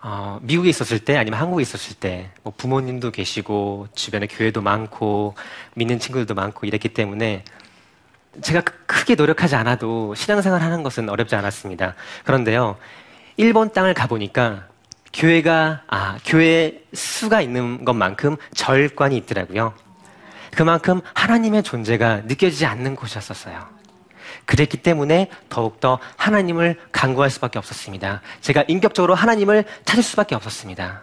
어, 0.00 0.38
미국에 0.40 0.70
있었을 0.70 1.00
때 1.00 1.18
아니면 1.18 1.38
한국에 1.38 1.60
있었을 1.60 1.96
때 1.96 2.30
뭐 2.42 2.54
부모님도 2.56 3.10
계시고 3.10 3.88
주변에 3.94 4.26
교회도 4.26 4.62
많고 4.62 5.34
믿는 5.74 5.98
친구들도 5.98 6.32
많고 6.34 6.66
이랬기 6.66 6.94
때문에 6.94 7.44
제가 8.40 8.62
크- 8.62 8.72
크게 8.86 9.16
노력하지 9.16 9.54
않아도 9.54 10.14
신앙생활 10.14 10.62
하는 10.62 10.82
것은 10.82 11.10
어렵지 11.10 11.34
않았습니다. 11.36 11.94
그런데요, 12.24 12.78
일본 13.36 13.70
땅을 13.70 13.92
가보니까 13.92 14.66
교회가, 15.12 15.82
아, 15.88 16.18
교회 16.24 16.82
수가 16.94 17.40
있는 17.40 17.84
것만큼 17.84 18.36
절관이 18.54 19.16
있더라고요. 19.18 19.74
그만큼 20.54 21.00
하나님의 21.14 21.62
존재가 21.62 22.22
느껴지지 22.24 22.66
않는 22.66 22.96
곳이었었어요. 22.96 23.68
그랬기 24.44 24.78
때문에 24.78 25.30
더욱더 25.48 25.98
하나님을 26.16 26.78
간구할 26.92 27.30
수밖에 27.30 27.58
없었습니다. 27.58 28.22
제가 28.40 28.64
인격적으로 28.68 29.14
하나님을 29.14 29.64
찾을 29.84 30.02
수밖에 30.02 30.34
없었습니다. 30.34 31.02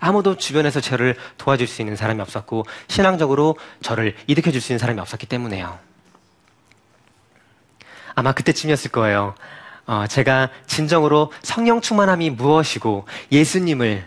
아무도 0.00 0.36
주변에서 0.36 0.80
저를 0.80 1.16
도와줄 1.38 1.66
수 1.66 1.82
있는 1.82 1.96
사람이 1.96 2.20
없었고, 2.20 2.66
신앙적으로 2.88 3.56
저를 3.82 4.14
일으켜 4.26 4.50
줄 4.50 4.60
수 4.60 4.72
있는 4.72 4.78
사람이 4.78 5.00
없었기 5.00 5.26
때문에요. 5.26 5.78
아마 8.14 8.32
그때쯤이었을 8.32 8.90
거예요. 8.90 9.34
어, 9.88 10.06
제가 10.06 10.50
진정으로 10.66 11.32
성령 11.42 11.80
충만함이 11.80 12.30
무엇이고 12.30 13.06
예수님을 13.32 14.04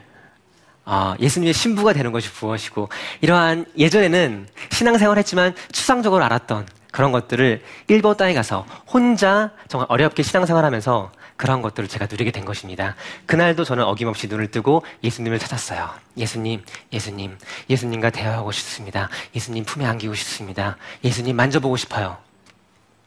어, 0.86 1.16
예수님의 1.20 1.54
신부가 1.54 1.94
되는 1.94 2.12
것이 2.12 2.30
무엇이고 2.40 2.90
이러한 3.22 3.66
예전에는 3.76 4.48
신앙생활 4.70 5.18
했지만 5.18 5.56
추상적으로 5.72 6.24
알았던 6.24 6.68
그런 6.92 7.12
것들을 7.12 7.64
일본 7.88 8.16
땅에 8.16 8.36
가서 8.36 8.68
혼자 8.86 9.50
정말 9.68 9.88
어렵게 9.90 10.22
신앙생활하면서 10.22 11.12
그런 11.36 11.64
것들을 11.64 11.90
제가 11.90 12.06
누리게 12.06 12.30
된 12.30 12.46
것입니다. 12.46 12.96
그날도 13.26 13.64
저는 13.64 13.84
어김없이 13.84 14.28
눈을 14.28 14.52
뜨고 14.52 14.86
예수님을 15.04 15.40
찾았어요. 15.40 15.90
예수님, 16.16 16.64
예수님, 16.94 17.40
예수님과 17.72 18.12
대화하고 18.12 18.52
싶습니다. 18.52 19.10
예수님 19.34 19.64
품에 19.64 19.86
안기고 19.88 20.14
싶습니다. 20.14 20.78
예수님 21.04 21.36
만져보고 21.36 21.76
싶어요. 21.78 22.18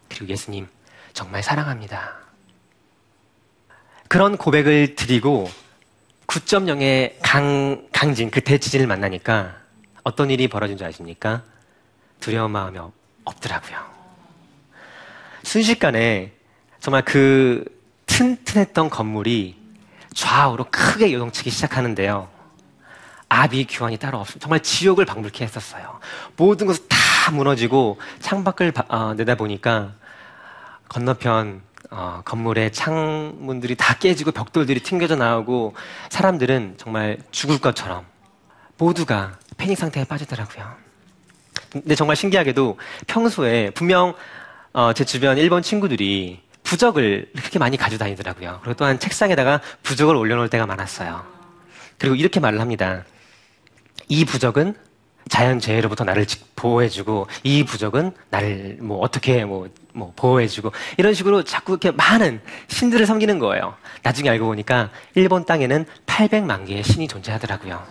그리고 0.08 0.26
예수님 0.26 0.66
정말 1.12 1.44
사랑합니다. 1.44 2.23
그런 4.14 4.36
고백을 4.36 4.94
드리고 4.94 5.50
9.0의 6.28 7.14
강, 7.20 7.84
강진, 7.90 8.30
그 8.30 8.40
대지진을 8.40 8.86
만나니까 8.86 9.56
어떤 10.04 10.30
일이 10.30 10.46
벌어진 10.46 10.78
줄 10.78 10.86
아십니까? 10.86 11.42
두려운 12.20 12.52
마음이 12.52 12.78
없, 12.78 12.92
없더라고요. 13.24 13.76
순식간에 15.42 16.30
정말 16.78 17.04
그 17.04 17.64
튼튼했던 18.06 18.88
건물이 18.88 19.56
좌우로 20.14 20.66
크게 20.70 21.12
요동치기 21.12 21.50
시작하는데요. 21.50 22.28
아비 23.28 23.66
규환이 23.68 23.96
따로 23.96 24.20
없습니다. 24.20 24.44
정말 24.44 24.60
지옥을 24.60 25.06
방불케 25.06 25.42
했었어요. 25.42 25.98
모든 26.36 26.68
것이 26.68 26.86
다 26.88 27.32
무너지고 27.32 27.98
창밖을 28.20 28.70
바- 28.70 28.84
어, 28.86 29.14
내다보니까 29.14 29.94
건너편 30.88 31.62
어, 31.90 32.22
건물의 32.24 32.72
창문들이 32.72 33.76
다 33.76 33.94
깨지고 33.94 34.32
벽돌들이 34.32 34.80
튕겨져 34.80 35.16
나오고 35.16 35.74
사람들은 36.10 36.74
정말 36.78 37.18
죽을 37.30 37.58
것처럼 37.58 38.04
모두가 38.78 39.38
패닉 39.56 39.78
상태에 39.78 40.04
빠지더라고요. 40.04 40.74
근데 41.70 41.94
정말 41.94 42.16
신기하게도 42.16 42.78
평소에 43.06 43.70
분명 43.70 44.14
어, 44.72 44.92
제 44.92 45.04
주변 45.04 45.38
일본 45.38 45.62
친구들이 45.62 46.42
부적을 46.64 47.30
그렇게 47.36 47.58
많이 47.58 47.76
가지고 47.76 47.98
다니더라고요. 47.98 48.60
그리고 48.62 48.76
또한 48.76 48.98
책상에다가 48.98 49.60
부적을 49.82 50.16
올려놓을 50.16 50.48
때가 50.48 50.66
많았어요. 50.66 51.24
그리고 51.98 52.16
이렇게 52.16 52.40
말을 52.40 52.60
합니다. 52.60 53.04
이 54.08 54.24
부적은 54.24 54.74
자연 55.28 55.58
재해로부터 55.60 56.04
나를 56.04 56.26
지- 56.26 56.44
보호해주고 56.56 57.26
이 57.42 57.64
부적은 57.64 58.12
나를 58.30 58.78
뭐 58.80 58.98
어떻게 58.98 59.44
뭐, 59.44 59.68
뭐 59.92 60.12
보호해주고 60.16 60.72
이런 60.98 61.14
식으로 61.14 61.42
자꾸 61.44 61.72
이렇게 61.72 61.90
많은 61.90 62.40
신들을 62.68 63.06
섬기는 63.06 63.38
거예요. 63.38 63.74
나중에 64.02 64.28
알고 64.30 64.46
보니까 64.46 64.90
일본 65.14 65.44
땅에는 65.46 65.86
800만 66.06 66.66
개의 66.66 66.82
신이 66.84 67.08
존재하더라고요. 67.08 67.82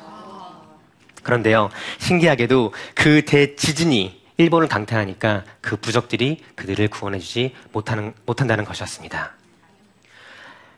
그런데요, 1.24 1.70
신기하게도 2.00 2.74
그 2.96 3.24
대지진이 3.26 4.22
일본을 4.38 4.68
강타하니까 4.68 5.44
그 5.62 5.78
부적들이 5.78 6.44
그들을 6.56 6.88
구원해주지 6.90 7.56
못하는, 7.72 8.14
못한다는 8.26 8.66
것이었습니다. 8.66 9.32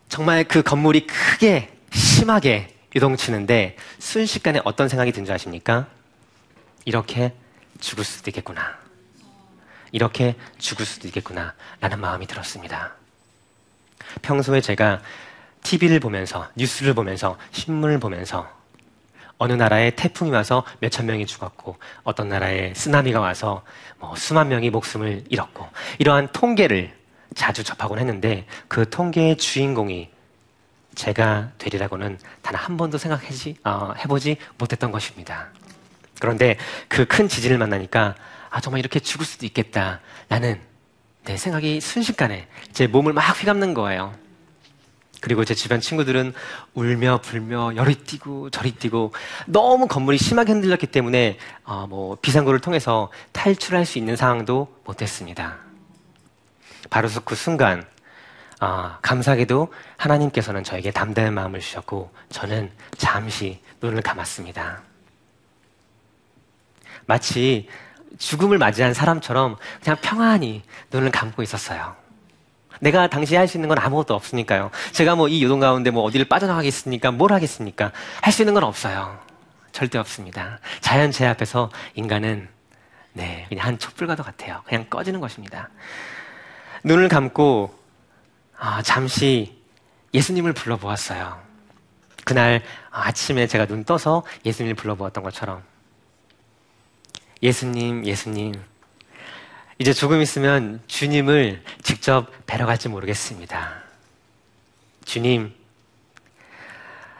정말 0.10 0.44
그 0.44 0.62
건물이 0.62 1.08
크게 1.08 1.70
심하게 1.92 2.76
요동치는데 2.96 3.76
순식간에 4.00 4.62
어떤 4.64 4.88
생각이 4.88 5.12
든 5.12 5.26
줄 5.26 5.34
아십니까? 5.34 5.88
이렇게 6.86 7.34
죽을 7.80 8.04
수도 8.04 8.30
있겠구나. 8.30 8.78
이렇게 9.92 10.36
죽을 10.58 10.86
수도 10.86 11.08
있겠구나. 11.08 11.54
라는 11.82 12.00
마음이 12.00 12.28
들었습니다. 12.28 12.94
평소에 14.22 14.62
제가 14.62 15.02
TV를 15.64 16.00
보면서, 16.00 16.48
뉴스를 16.56 16.94
보면서, 16.94 17.38
신문을 17.52 18.00
보면서 18.00 18.48
어느 19.38 19.54
나라에 19.54 19.92
태풍이 19.92 20.32
와서 20.32 20.64
몇천 20.80 21.06
명이 21.08 21.26
죽었고 21.26 21.78
어떤 22.04 22.30
나라에 22.30 22.74
쓰나미가 22.74 23.20
와서 23.20 23.64
뭐 24.00 24.16
수만 24.16 24.48
명이 24.48 24.70
목숨을 24.70 25.26
잃었고 25.28 25.68
이러한 26.00 26.30
통계를 26.32 26.96
자주 27.34 27.62
접하곤 27.62 28.00
했는데 28.00 28.48
그 28.70 28.90
통계의 28.90 29.36
주인공이 29.36 30.10
제가 30.96 31.52
되리라고는 31.58 32.18
단 32.42 32.56
한 32.56 32.78
번도 32.78 32.98
생각하지 32.98 33.58
어, 33.64 33.94
해보지 34.00 34.38
못했던 34.58 34.92
것입니다. 34.92 35.50
그런데 36.26 36.58
그 36.88 37.06
큰 37.06 37.28
지진을 37.30 37.58
만나니까 37.60 38.16
아 38.50 38.60
정말 38.60 38.80
이렇게 38.80 39.00
죽을 39.00 39.26
수도 39.26 39.46
있겠다라는 39.46 40.60
내 41.24 41.38
생각이 41.38 41.80
순식간에 41.80 42.48
제 42.74 42.88
몸을 42.88 43.14
막 43.14 43.22
휘감는 43.22 43.74
거예요. 43.74 44.14
그리고 45.22 45.46
제 45.46 45.56
주변 45.56 45.80
친구들은 45.80 46.34
울며 46.74 47.20
불며 47.22 47.76
열이 47.76 47.96
뛰고 48.04 48.50
저리 48.50 48.72
뛰고 48.72 49.14
너무 49.46 49.88
건물이 49.88 50.18
심하게 50.18 50.54
흔들렸기 50.54 50.88
때문에 50.88 51.38
어, 51.64 51.88
뭐 51.88 52.18
비상구를 52.22 52.60
통해서 52.60 53.12
탈출할 53.32 53.86
수 53.86 53.98
있는 53.98 54.16
상황도 54.16 54.82
못했습니다. 54.84 55.58
바로 56.90 57.08
그 57.24 57.36
순간 57.36 57.86
아, 58.60 59.00
감사하게도 59.02 59.74
하나님께서는 59.98 60.64
저에게 60.64 60.92
담대한 60.92 61.34
마음을 61.34 61.60
주셨고 61.60 62.12
저는 62.30 62.72
잠시 62.98 63.62
눈을 63.82 64.02
감았습니다. 64.02 64.95
마치 67.06 67.68
죽음을 68.18 68.58
맞이한 68.58 68.94
사람처럼 68.94 69.58
그냥 69.84 69.98
평안히 70.02 70.64
눈을 70.92 71.12
감고 71.12 71.44
있었어요. 71.44 71.96
내가 72.82 73.08
당시에 73.08 73.38
할 73.38 73.48
수 73.48 73.58
있는 73.58 73.70
건 73.70 73.80
아무것도 73.80 74.14
없으니까요. 74.14 74.70
제가 74.92 75.16
뭐이 75.16 75.42
요동 75.44 75.60
가운데 75.60 75.92
뭐 75.92 76.04
어디를 76.04 76.26
빠져나가겠습니까? 76.28 77.12
뭘 77.12 77.32
하겠습니까? 77.32 77.92
할 78.22 78.34
수 78.34 78.42
있는 78.42 78.54
건 78.54 78.64
없어요. 78.64 79.18
절대 79.72 79.98
없습니다. 79.98 80.60
자연재해 80.82 81.30
앞에서 81.32 81.70
인간은 81.96 82.48
네, 83.14 83.46
그냥 83.50 83.66
한 83.68 83.80
촛불과도 83.80 84.24
같아요. 84.24 84.62
그냥 84.66 84.86
꺼지는 84.90 85.20
것입니다. 85.22 85.70
눈을 86.84 87.08
감고 87.08 87.74
아, 88.58 88.82
잠시 88.82 89.62
예수님을 90.14 90.54
불러보았어요. 90.54 91.38
그날 92.26 92.62
아침에 92.92 93.48
제가 93.48 93.66
눈 93.66 93.84
떠서 93.84 94.24
예수님을 94.46 94.76
불러보았던 94.76 95.24
것처럼 95.24 95.64
예수님, 97.42 98.06
예수님. 98.06 98.54
이제 99.78 99.94
조금 99.94 100.22
있으면 100.22 100.82
주님을 100.88 101.64
직접 101.84 102.32
뵈러 102.46 102.66
갈지 102.66 102.88
모르겠습니다. 102.88 103.84
주님, 105.04 105.54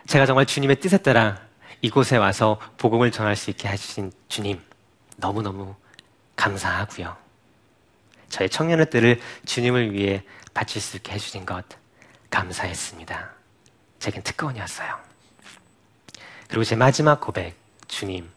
제가 0.08 0.26
정말 0.26 0.46
주님의 0.46 0.80
뜻에 0.80 0.98
따라 0.98 1.40
이곳에 1.82 2.18
와서 2.18 2.60
복음을 2.78 3.12
전할 3.12 3.36
수 3.36 3.50
있게 3.50 3.68
해주신 3.68 4.12
주님, 4.30 4.62
너무너무 5.18 5.76
감사하고요. 6.36 7.16
저의 8.30 8.50
청년의 8.50 8.90
때를 8.90 9.22
주님을 9.46 9.94
위해 9.94 10.24
바칠 10.54 10.82
수 10.82 10.98
있게 10.98 11.14
해주신 11.14 11.46
것 11.46 11.66
감사했습니다. 12.30 13.32
제겐 14.00 14.24
특권이었어요. 14.24 14.98
그리고 16.48 16.64
제 16.64 16.76
마지막 16.76 17.20
고백, 17.20 17.56
주님, 17.88 18.30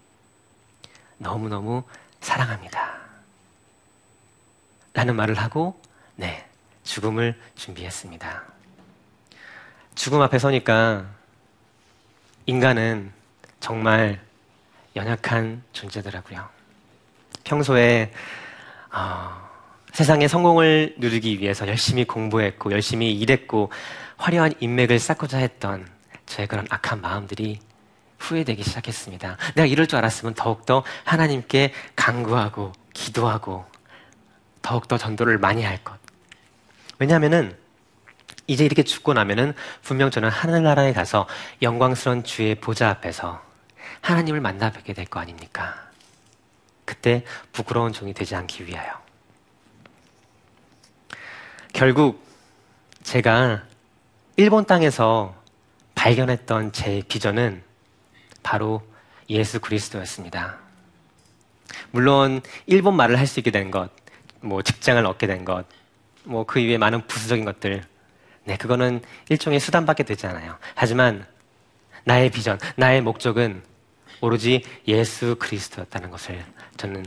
너무너무 1.19 1.83
사랑합니다. 2.21 2.97
라는 4.95 5.17
말을 5.17 5.35
하고, 5.35 5.81
네, 6.17 6.47
죽음을 6.85 7.39
준비했습니다. 7.55 8.43
죽음 9.95 10.23
앞에 10.23 10.39
서니까 10.39 11.07
인간은 12.47 13.13
정말 13.61 14.21
연약한 14.97 15.63
존재더라고요. 15.73 16.49
평소에, 17.45 18.13
어, 18.93 19.49
세상의 19.93 20.29
성공을 20.29 20.97
누리기 20.99 21.41
위해서 21.41 21.67
열심히 21.69 22.05
공부했고, 22.05 22.73
열심히 22.73 23.13
일했고, 23.13 23.71
화려한 24.17 24.55
인맥을 24.61 24.99
쌓고자 24.99 25.39
했던 25.39 25.89
저의 26.27 26.49
그런 26.49 26.67
악한 26.71 27.01
마음들이 27.01 27.61
후회되기 28.19 28.63
시작했습니다. 28.63 29.37
내가 29.55 29.67
이럴 29.67 29.87
줄 29.87 29.99
알았으면 29.99 30.35
더욱더 30.35 30.83
하나님께 31.05 31.73
간구하고 31.97 32.73
기도하고 32.93 33.65
더욱더 34.63 34.99
전도를 34.99 35.39
많이 35.39 35.63
할 35.65 35.83
것. 35.85 35.99
왜냐하면은 36.99 37.57
이제 38.47 38.65
이렇게 38.65 38.83
죽고 38.83 39.13
나면은 39.13 39.55
분명 39.83 40.11
저는 40.11 40.31
하늘나라에 40.31 40.93
가서 40.93 41.27
영광스러운 41.63 42.25
주의 42.25 42.55
보좌 42.55 42.89
앞에서 42.89 43.43
하나님을 44.01 44.41
만나 44.41 44.71
뵙게 44.71 44.93
될 44.95 45.07
거 45.07 45.21
아닙니까? 45.21 45.89
그때 46.85 47.25
부끄러운 47.53 47.93
종이 47.93 48.15
되지 48.15 48.35
않기 48.35 48.67
위하여. 48.67 48.93
결국 51.73 52.27
제가 53.03 53.63
일본 54.37 54.65
땅에서 54.65 55.35
발견했던 55.95 56.73
제 56.73 57.03
비전은 57.07 57.63
바로 58.49 58.81
예수 59.29 59.61
그리스도였습니다. 59.61 60.57
물론 61.91 62.41
일본 62.65 62.97
말을 62.97 63.19
할 63.19 63.27
수 63.27 63.41
있게 63.41 63.51
된 63.51 63.71
것, 63.71 63.91
뭐 64.41 64.63
직장을 64.63 65.05
얻게 65.05 65.27
된 65.27 65.45
것, 65.45 65.67
뭐 66.25 66.45
그 66.45 66.59
이외에 66.59 66.79
많은 66.79 67.07
부수적인 67.07 67.45
것들, 67.45 67.85
네, 68.45 68.57
그거는 68.57 69.03
일종의 69.29 69.61
수단밖에 69.61 70.03
되지 70.03 70.27
않아요. 70.29 70.57
하지만 70.75 71.27
나의 72.05 72.31
비전, 72.31 72.59
나의 72.77 73.03
목적은 73.03 73.63
오로지 74.23 74.65
예수 74.87 75.37
그리스도였다는 75.39 76.11
것을 76.11 76.43
저는 76.79 77.05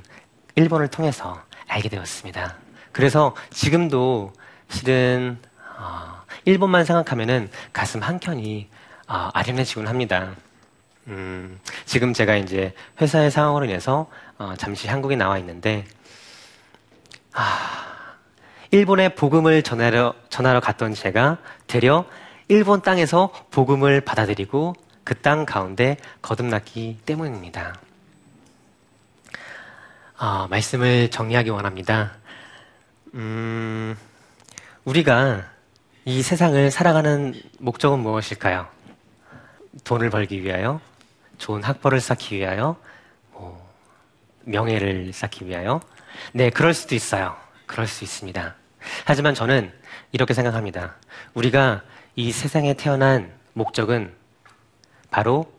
일본을 0.53 0.89
통해서 0.89 1.43
알게 1.67 1.89
되었습니다. 1.89 2.55
그래서 2.91 3.35
지금도 3.49 4.31
실은 4.69 5.39
어, 5.79 6.21
일본만 6.45 6.85
생각하면은 6.85 7.49
가슴 7.73 8.03
한 8.03 8.19
켠이 8.19 8.69
어, 9.07 9.31
아련해지곤 9.33 9.87
합니다. 9.87 10.35
음, 11.07 11.59
지금 11.85 12.13
제가 12.13 12.35
이제 12.35 12.73
회사의 12.99 13.31
상황으로 13.31 13.65
인해서 13.65 14.07
어, 14.37 14.53
잠시 14.57 14.87
한국에 14.87 15.15
나와 15.15 15.37
있는데, 15.39 15.85
아, 17.33 18.15
일본에 18.71 19.09
복음을 19.15 19.63
전하러, 19.63 20.13
전하러 20.29 20.59
갔던 20.59 20.93
제가 20.93 21.37
되려 21.67 22.05
일본 22.47 22.81
땅에서 22.81 23.31
복음을 23.51 24.01
받아들이고 24.01 24.75
그 25.03 25.15
땅 25.21 25.45
가운데 25.45 25.97
거듭났기 26.21 26.99
때문입니다. 27.05 27.75
아, 30.17 30.47
말씀을 30.49 31.09
정리하기 31.09 31.49
원합니다. 31.49 32.13
음, 33.15 33.97
우리가 34.85 35.45
이 36.05 36.21
세상을 36.21 36.71
살아가는 36.71 37.33
목적은 37.59 37.99
무엇일까요? 37.99 38.67
돈을 39.83 40.09
벌기 40.09 40.41
위하여, 40.43 40.79
좋은 41.41 41.63
학벌을 41.63 41.99
쌓기 41.99 42.37
위하여, 42.37 42.77
뭐, 43.31 43.67
명예를 44.43 45.11
쌓기 45.11 45.47
위하여. 45.47 45.81
네, 46.33 46.51
그럴 46.51 46.75
수도 46.75 46.93
있어요. 46.93 47.35
그럴 47.65 47.87
수 47.87 48.03
있습니다. 48.03 48.55
하지만 49.05 49.33
저는 49.33 49.73
이렇게 50.11 50.35
생각합니다. 50.35 50.95
우리가 51.33 51.81
이 52.15 52.31
세상에 52.31 52.75
태어난 52.75 53.31
목적은 53.53 54.13
바로 55.09 55.51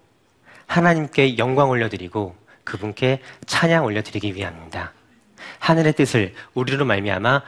하나님께 0.67 1.37
영광 1.39 1.69
올려드리고 1.69 2.37
그분께 2.63 3.21
찬양 3.47 3.85
올려드리기 3.85 4.37
위함입니다. 4.37 4.93
하늘의 5.59 5.95
뜻을 5.95 6.33
우리로 6.55 6.85
말미암아 6.85 7.43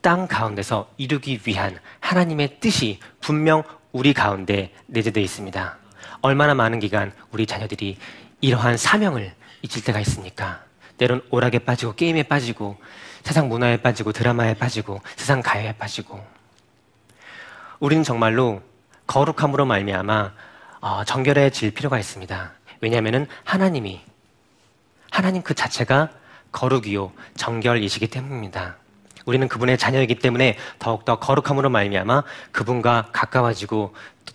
땅 0.00 0.26
가운데서 0.26 0.90
이루기 0.96 1.40
위한 1.46 1.78
하나님의 2.00 2.58
뜻이 2.58 2.98
분명 3.20 3.62
우리 3.92 4.12
가운데 4.12 4.74
내재되어 4.86 5.22
있습니다. 5.22 5.78
얼마나 6.22 6.54
많은 6.54 6.78
기간 6.80 7.12
우리 7.30 7.46
자녀들이 7.46 7.98
이러한 8.40 8.76
사명을 8.76 9.32
잊을 9.62 9.84
때가 9.84 10.00
있습니까? 10.00 10.62
때론 10.96 11.22
오락에 11.30 11.60
빠지고 11.60 11.94
게임에 11.94 12.24
빠지고 12.24 12.76
세상 13.22 13.48
문화에 13.48 13.78
빠지고 13.78 14.12
드라마에 14.12 14.54
빠지고 14.54 15.00
세상 15.16 15.42
가요에 15.42 15.72
빠지고 15.72 16.22
우리는 17.78 18.02
정말로 18.02 18.62
거룩함으로 19.06 19.64
말미암아 19.66 20.32
어, 20.80 21.04
정결해질 21.04 21.72
필요가 21.72 21.98
있습니다. 21.98 22.52
왜냐하면 22.80 23.26
하나님이 23.44 24.00
하나님 25.10 25.42
그 25.42 25.54
자체가 25.54 26.10
거룩이요 26.52 27.12
정결이시기 27.36 28.08
때문입니다. 28.08 28.76
우리는 29.26 29.48
그분의 29.48 29.78
자녀이기 29.78 30.16
때문에 30.16 30.58
더욱더 30.78 31.18
거룩함으로 31.18 31.70
말미암아 31.70 32.22
그분과 32.52 33.10
가까워지고 33.12 33.94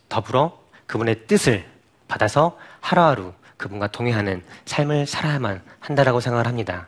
더불어 0.10 0.60
그분의 0.88 1.28
뜻을 1.28 1.75
받아서 2.08 2.58
하루하루 2.82 3.34
그분과 3.58 3.88
동행하는 3.88 4.44
삶을 4.66 5.08
살아야만 5.08 5.62
한다라고 5.80 6.20
생각을 6.20 6.48
합니다. 6.48 6.88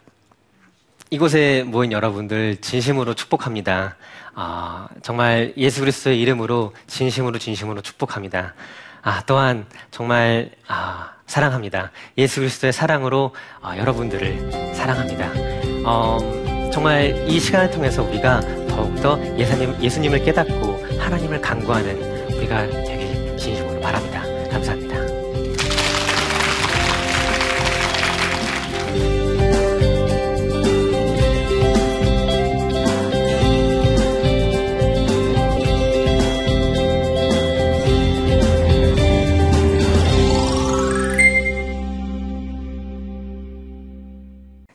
이곳에 1.10 1.64
모인 1.64 1.92
여러분들 1.92 2.58
진심으로 2.58 3.14
축복합니다. 3.14 3.96
아, 4.36 4.88
정말 5.02 5.54
예수 5.58 5.80
그리스도의 5.80 6.20
이름으로 6.22 6.74
진심으로 6.88 7.40
진심으로 7.40 7.82
축복합니다. 7.82 8.54
아, 9.02 9.24
또한 9.26 9.66
정말 9.90 10.52
아, 10.68 11.14
사랑합니다. 11.26 11.92
예수 12.18 12.42
그리스도의 12.42 12.74
사랑으로 12.74 13.34
아, 13.62 13.78
여러분들을 13.78 14.74
사랑합니다. 14.76 15.32
어, 15.86 16.20
정말 16.74 17.26
이 17.28 17.40
시간을 17.40 17.72
통해서 17.72 18.04
우리가 18.04 18.42
더욱더 18.68 19.18
예수님, 19.38 19.82
예수님을 19.82 20.24
깨닫고 20.26 21.00
하나님을 21.00 21.42
간구하는 21.42 22.36
우리가 22.36 22.68
되길 22.68 23.38
진심으로 23.38 23.80
바랍니다. 23.80 24.22
감사합니다. 24.52 24.87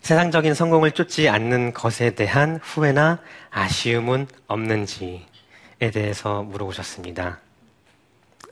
세상적인 0.03 0.55
성공을 0.55 0.91
쫓지 0.91 1.29
않는 1.29 1.73
것에 1.73 2.11
대한 2.17 2.59
후회나 2.61 3.21
아쉬움은 3.51 4.27
없는지에 4.49 5.21
대해서 5.93 6.43
물어보셨습니다. 6.43 7.39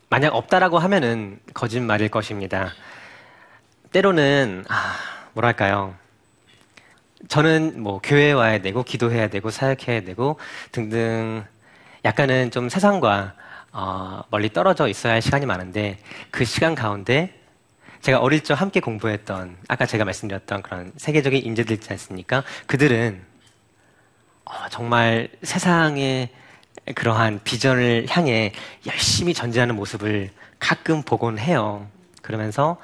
만약 0.09 0.35
없다라고 0.37 0.79
하면은 0.79 1.41
거짓말일 1.53 2.09
것입니다. 2.09 2.73
때로는 3.91 4.65
아, 4.69 4.95
뭐랄까요? 5.33 5.97
저는 7.27 7.83
뭐 7.83 8.01
교회에 8.01 8.31
와야 8.31 8.59
되고 8.59 8.85
기도해야 8.85 9.27
되고 9.29 9.51
사역해야 9.51 10.03
되고 10.03 10.39
등등 10.71 11.45
약간은 12.05 12.53
좀 12.53 12.69
세상과 12.69 13.35
어, 13.73 14.23
멀리 14.31 14.53
떨어져 14.53 14.87
있어야 14.87 15.15
할 15.15 15.23
시간이 15.23 15.47
많은데 15.47 15.99
그 16.31 16.45
시간 16.45 16.77
가운데 16.77 17.40
제가 18.03 18.19
어릴 18.19 18.43
적 18.43 18.61
함께 18.61 18.81
공부했던 18.81 19.57
아까 19.69 19.87
제가 19.87 20.05
말씀드렸던 20.05 20.63
그런 20.63 20.93
세계적인 20.97 21.45
인재들 21.45 21.75
있지 21.77 21.91
않습니까? 21.93 22.43
그들은 22.67 23.23
어, 24.45 24.53
정말 24.71 25.29
세상의 25.43 26.31
그러한 26.95 27.41
비전을 27.45 28.07
향해 28.09 28.53
열심히 28.87 29.35
전진하는 29.35 29.77
모습을 29.77 30.31
가끔 30.59 31.03
보곤 31.03 31.39
해요. 31.39 31.89
그러면서 32.23 32.79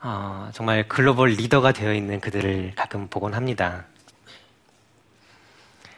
어, 0.00 0.50
정말 0.54 0.86
글로벌 0.86 1.30
리더가 1.30 1.72
되어 1.72 1.92
있는 1.92 2.20
그들을 2.20 2.72
가끔 2.76 3.08
보곤 3.08 3.34
합니다. 3.34 3.84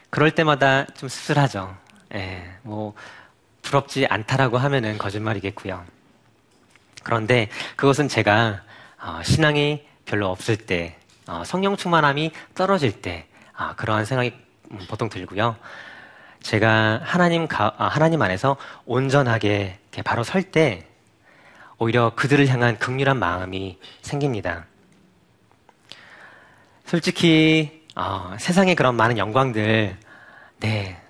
그럴 0.08 0.30
때마다 0.30 0.86
좀 0.86 1.08
씁쓸하죠. 1.08 1.76
예, 2.14 2.42
뭐 2.62 2.94
부럽지 3.62 4.06
않다라고 4.06 4.58
하면은 4.58 4.98
거짓말이겠고요. 4.98 5.84
그런데 7.02 7.48
그것은 7.76 8.08
제가 8.08 8.62
어, 9.02 9.20
신앙이 9.24 9.86
별로 10.04 10.28
없을 10.28 10.56
때, 10.56 10.96
어, 11.26 11.42
성령 11.44 11.76
충만함이 11.76 12.32
떨어질 12.54 13.00
때 13.00 13.26
아, 13.54 13.74
그러한 13.76 14.04
생각이 14.04 14.34
보통 14.88 15.08
들고요. 15.08 15.56
제가 16.42 17.00
하나님 17.02 17.46
가, 17.48 17.74
아, 17.76 17.86
하나님 17.86 18.20
안에서 18.22 18.56
온전하게 18.86 19.78
바로 20.04 20.22
설 20.24 20.42
때 20.42 20.86
오히려 21.78 22.12
그들을 22.14 22.46
향한 22.48 22.78
극률한 22.78 23.18
마음이 23.18 23.78
생깁니다. 24.02 24.66
솔직히 26.84 27.86
어, 27.96 28.34
세상의 28.38 28.74
그런 28.74 28.96
많은 28.96 29.16
영광들, 29.16 29.96
네 30.58 31.00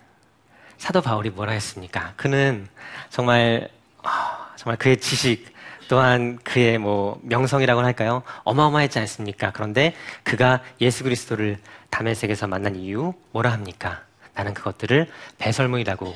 사도 0.78 1.00
바울이 1.00 1.30
뭐라 1.30 1.52
했습니까? 1.52 2.12
그는 2.16 2.68
정말 3.10 3.68
어, 3.98 4.08
정말 4.56 4.76
그의 4.76 4.98
지식 4.98 5.49
또한 5.90 6.38
그의 6.44 6.78
뭐 6.78 7.18
명성이라고 7.24 7.80
할까요? 7.80 8.22
어마어마했지 8.44 9.00
않습니까? 9.00 9.50
그런데 9.50 9.92
그가 10.22 10.62
예수 10.80 11.02
그리스도를 11.02 11.58
담에색에서 11.90 12.46
만난 12.46 12.76
이유 12.76 13.12
뭐라 13.32 13.50
합니까? 13.50 14.02
나는 14.32 14.54
그것들을 14.54 15.08
배설물이라고 15.38 16.14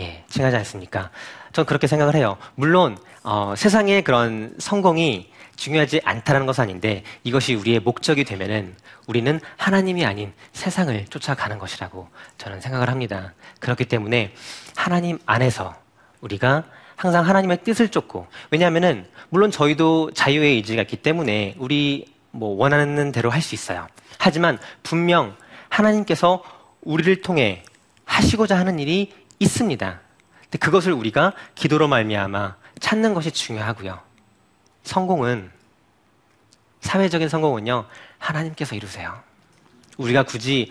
예, 0.00 0.22
칭하지 0.28 0.58
않습니까? 0.58 1.10
전 1.54 1.64
그렇게 1.64 1.86
생각을 1.86 2.14
해요. 2.14 2.36
물론 2.56 2.98
어, 3.22 3.54
세상의 3.56 4.04
그런 4.04 4.54
성공이 4.58 5.32
중요하지 5.56 6.02
않다는 6.04 6.44
것은 6.44 6.64
아닌데 6.64 7.02
이것이 7.24 7.54
우리의 7.54 7.80
목적이 7.80 8.24
되면은 8.24 8.76
우리는 9.06 9.40
하나님이 9.56 10.04
아닌 10.04 10.34
세상을 10.52 11.06
쫓아가는 11.06 11.58
것이라고 11.58 12.06
저는 12.36 12.60
생각을 12.60 12.90
합니다. 12.90 13.32
그렇기 13.60 13.86
때문에 13.86 14.34
하나님 14.76 15.18
안에서 15.24 15.74
우리가 16.20 16.64
항상 16.96 17.26
하나님의 17.26 17.62
뜻을 17.62 17.90
쫓고 17.90 18.26
왜냐하면은 18.50 19.06
물론 19.28 19.50
저희도 19.50 20.12
자유의 20.12 20.54
의지가 20.56 20.82
있기 20.82 20.96
때문에 20.96 21.54
우리 21.58 22.06
뭐 22.30 22.56
원하는 22.56 23.12
대로 23.12 23.30
할 23.30 23.42
수 23.42 23.54
있어요. 23.54 23.86
하지만 24.18 24.58
분명 24.82 25.36
하나님께서 25.68 26.42
우리를 26.82 27.22
통해 27.22 27.62
하시고자 28.04 28.56
하는 28.58 28.78
일이 28.78 29.12
있습니다. 29.38 30.00
근데 30.42 30.58
그것을 30.58 30.92
우리가 30.92 31.32
기도로 31.54 31.88
말미암아 31.88 32.56
찾는 32.80 33.14
것이 33.14 33.30
중요하고요. 33.30 33.98
성공은 34.84 35.50
사회적인 36.80 37.28
성공은요 37.28 37.86
하나님께서 38.18 38.74
이루세요. 38.74 39.18
우리가 39.96 40.22
굳이 40.22 40.70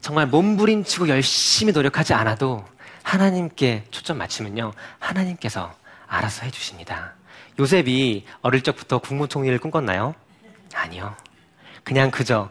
정말 0.00 0.26
몸부림치고 0.26 1.08
열심히 1.08 1.72
노력하지 1.72 2.14
않아도 2.14 2.64
하나님께 3.02 3.84
초점 3.90 4.18
맞추면요 4.18 4.72
하나님께서 4.98 5.74
알아서 6.06 6.44
해주십니다. 6.44 7.14
요셉이 7.58 8.24
어릴 8.42 8.62
적부터 8.62 8.98
국무총리를 8.98 9.58
꿈꿨나요? 9.58 10.14
아니요. 10.74 11.14
그냥 11.84 12.10
그저 12.10 12.50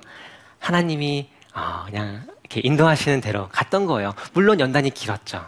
하나님이 0.59 1.29
어, 1.53 1.83
그냥 1.85 2.27
이렇게 2.43 2.61
인도하시는 2.63 3.21
대로 3.21 3.47
갔던 3.49 3.85
거예요. 3.85 4.13
물론 4.33 4.59
연단이 4.59 4.89
길었죠. 4.89 5.45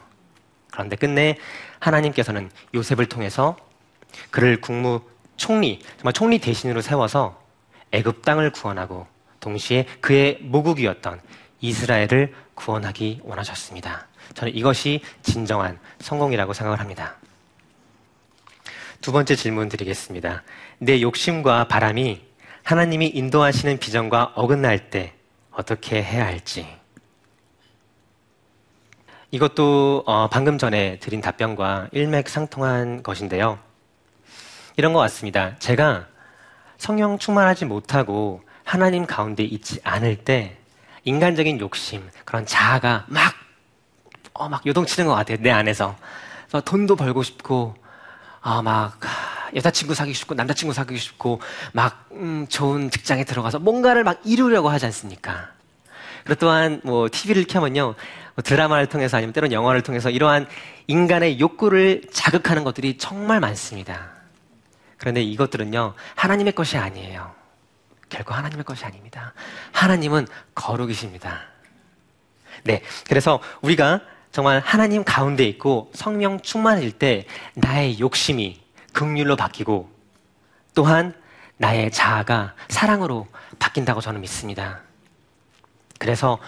그런데 0.72 0.96
끝내 0.96 1.38
하나님께서는 1.80 2.50
요셉을 2.74 3.08
통해서 3.08 3.58
그를 4.30 4.60
국무총리, 4.62 5.82
정말 5.98 6.14
총리 6.14 6.40
대신으로 6.40 6.82
세워서 6.82 7.42
애굽 7.92 8.24
땅을 8.24 8.52
구원하고 8.52 9.08
동시에 9.40 9.86
그의 10.00 10.40
모국이었던 10.42 11.22
이스라엘을 11.60 12.34
구원하기 12.56 13.22
원하셨습니다. 13.24 14.08
저는 14.34 14.56
이것이 14.56 15.02
진정한 15.22 15.80
성공이라고 16.00 16.54
생각을 16.54 16.80
합니다. 16.80 17.16
두 19.02 19.12
번째 19.12 19.36
질문 19.36 19.70
드리겠습니다. 19.70 20.44
내 20.80 21.02
욕심과 21.02 21.68
바람이 21.68 22.22
하나님이 22.64 23.08
인도하시는 23.08 23.80
비전과 23.80 24.34
어긋날 24.36 24.90
때 24.90 25.14
어떻게 25.52 26.02
해야 26.02 26.26
할지. 26.26 26.68
이것도 29.32 30.04
어, 30.06 30.28
방금 30.30 30.58
전에 30.58 31.00
드린 31.00 31.22
답변과 31.22 31.88
일맥상통한 31.92 33.02
것인데요. 33.02 33.60
이런 34.78 34.94
것 34.94 35.00
같습니다. 35.00 35.56
제가 35.60 36.08
성령 36.78 37.18
충만하지 37.18 37.66
못하고 37.66 38.42
하나님 38.64 39.06
가운데 39.06 39.44
있지 39.44 39.80
않을 39.84 40.18
때 40.18 40.58
인간적인 41.04 41.60
욕심, 41.60 42.08
그런 42.26 42.46
자아가 42.46 43.06
막, 43.08 43.34
어, 44.42 44.50
막 44.50 44.66
요동치는 44.66 45.08
것 45.08 45.14
같아요. 45.14 45.38
내 45.40 45.52
안에서. 45.52 45.96
돈도 46.66 46.96
벌고 46.96 47.22
싶고, 47.22 47.76
아, 48.42 48.64
막, 48.64 49.00
여자친구 49.56 49.94
사귀고 49.94 50.16
싶고, 50.16 50.34
남자친구 50.34 50.74
사귀고 50.74 50.98
싶고, 50.98 51.40
막, 51.74 52.08
음, 52.14 52.48
좋은 52.50 52.90
직장에 52.90 53.24
들어가서 53.24 53.60
뭔가를 53.60 54.04
막 54.04 54.20
이루려고 54.26 54.70
하지 54.70 54.88
않습니까? 54.88 55.52
그리고 56.24 56.40
또한, 56.40 56.82
뭐, 56.84 57.08
TV를 57.08 57.46
켜면요, 57.46 57.94
뭐 58.34 58.44
드라마를 58.44 58.88
통해서 58.88 59.18
아니면 59.18 59.32
때론 59.32 59.52
영화를 59.52 59.84
통해서 59.84 60.10
이러한 60.10 60.48
인간의 60.88 61.40
욕구를 61.40 62.02
자극하는 62.12 62.64
것들이 62.64 62.98
정말 62.98 63.40
많습니다. 63.40 64.10
그런데 64.98 65.22
이것들은요, 65.22 65.94
하나님의 66.16 66.54
것이 66.54 66.80
아니에요. 66.80 67.32
결코 68.10 68.34
하나님의 68.34 68.66
것이 68.66 68.86
아닙니다. 68.86 69.34
하나님은 69.72 70.26
거룩이십니다. 70.56 71.42
네. 72.64 72.82
그래서 73.08 73.40
우리가 73.62 74.02
정말 74.32 74.62
하나님 74.64 75.04
가운데 75.04 75.44
있고 75.44 75.92
성령 75.94 76.40
충만일 76.40 76.94
때 76.94 77.26
나의 77.56 78.00
욕심이 78.00 78.62
극률로 78.94 79.36
바뀌고 79.36 79.90
또한 80.74 81.14
나의 81.58 81.92
자아가 81.92 82.56
사랑으로 82.70 83.28
바뀐다고 83.60 84.02
저는 84.02 84.22
믿습니다. 84.22 84.82
그래서 86.00 86.40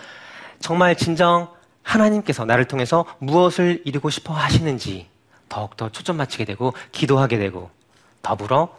정말 0.59 0.95
진정 0.95 1.53
하나님께서 1.83 2.45
나를 2.45 2.65
통해서 2.65 3.05
무엇을 3.19 3.81
이루고 3.85 4.09
싶어 4.09 4.33
하시는지 4.33 5.07
더욱더 5.49 5.89
초점 5.89 6.17
맞추게 6.17 6.45
되고 6.45 6.73
기도하게 6.93 7.37
되고 7.37 7.69
더불어 8.21 8.75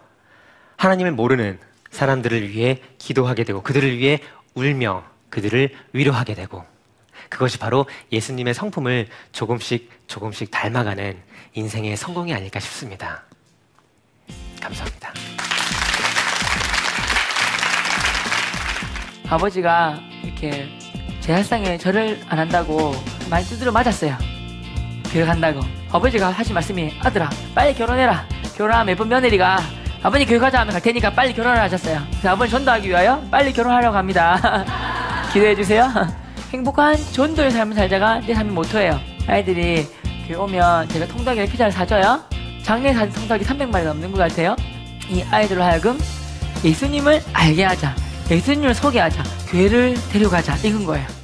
하나님을 0.76 1.12
모르는 1.12 1.60
사람들을 1.90 2.48
위해 2.48 2.80
기도하게 2.98 3.44
되고 3.44 3.62
그들을 3.62 3.98
위해 3.98 4.20
울며 4.54 5.04
그들을 5.28 5.70
위로하게 5.92 6.34
되고 6.34 6.64
그것이 7.28 7.58
바로 7.58 7.86
예수님의 8.12 8.54
성품을 8.54 9.08
조금씩 9.32 9.90
조금씩 10.06 10.50
닮아가는 10.50 11.16
인생의 11.54 11.96
성공이 11.96 12.34
아닐까 12.34 12.60
싶습니다. 12.60 13.22
감사합니다. 14.60 15.12
아버지가 19.28 19.98
이렇게 20.22 20.68
제 21.20 21.32
살상에 21.32 21.78
절을 21.78 22.20
안 22.28 22.38
한다고 22.38 22.94
많이 23.30 23.44
두드려 23.46 23.72
맞았어요. 23.72 24.16
교회 25.10 25.24
간다고. 25.24 25.60
아버지가 25.90 26.30
하신 26.30 26.54
말씀이 26.54 26.92
아들아 27.00 27.30
빨리 27.54 27.74
결혼해라. 27.74 28.26
결혼하면 28.56 28.92
예쁜 28.92 29.08
며느리가 29.08 29.58
아버님 30.02 30.28
교회 30.28 30.38
가자 30.38 30.60
하면 30.60 30.72
갈 30.72 30.82
테니까 30.82 31.10
빨리 31.10 31.32
결혼을 31.32 31.58
하셨어요. 31.60 32.02
아버님 32.24 32.50
전도하기 32.50 32.88
위하여 32.88 33.22
빨리 33.30 33.52
결혼하려고 33.52 33.96
합니다. 33.96 34.64
기도해 35.32 35.54
주세요. 35.56 35.90
행복한 36.54 36.94
전도의 36.96 37.50
삶을 37.50 37.74
살자가 37.74 38.20
내 38.20 38.32
삶의 38.32 38.52
모토예요. 38.54 39.00
아이들이 39.26 39.88
교회 40.28 40.36
오면 40.36 40.88
제가 40.88 41.06
통닭이랑 41.08 41.48
피자를 41.48 41.72
사줘요. 41.72 42.22
장례에 42.62 42.92
산 42.92 43.10
통닭이 43.10 43.42
300마리 43.42 43.82
넘는 43.82 44.12
것 44.12 44.18
같아요. 44.18 44.54
이 45.10 45.24
아이들로 45.32 45.64
하여금 45.64 45.98
예수님을 46.64 47.22
알게 47.32 47.64
하자. 47.64 47.96
예수님을 48.30 48.72
소개하자. 48.72 49.24
교회를 49.48 49.96
데려가자. 50.12 50.54
이건 50.64 50.86
거예요. 50.86 51.23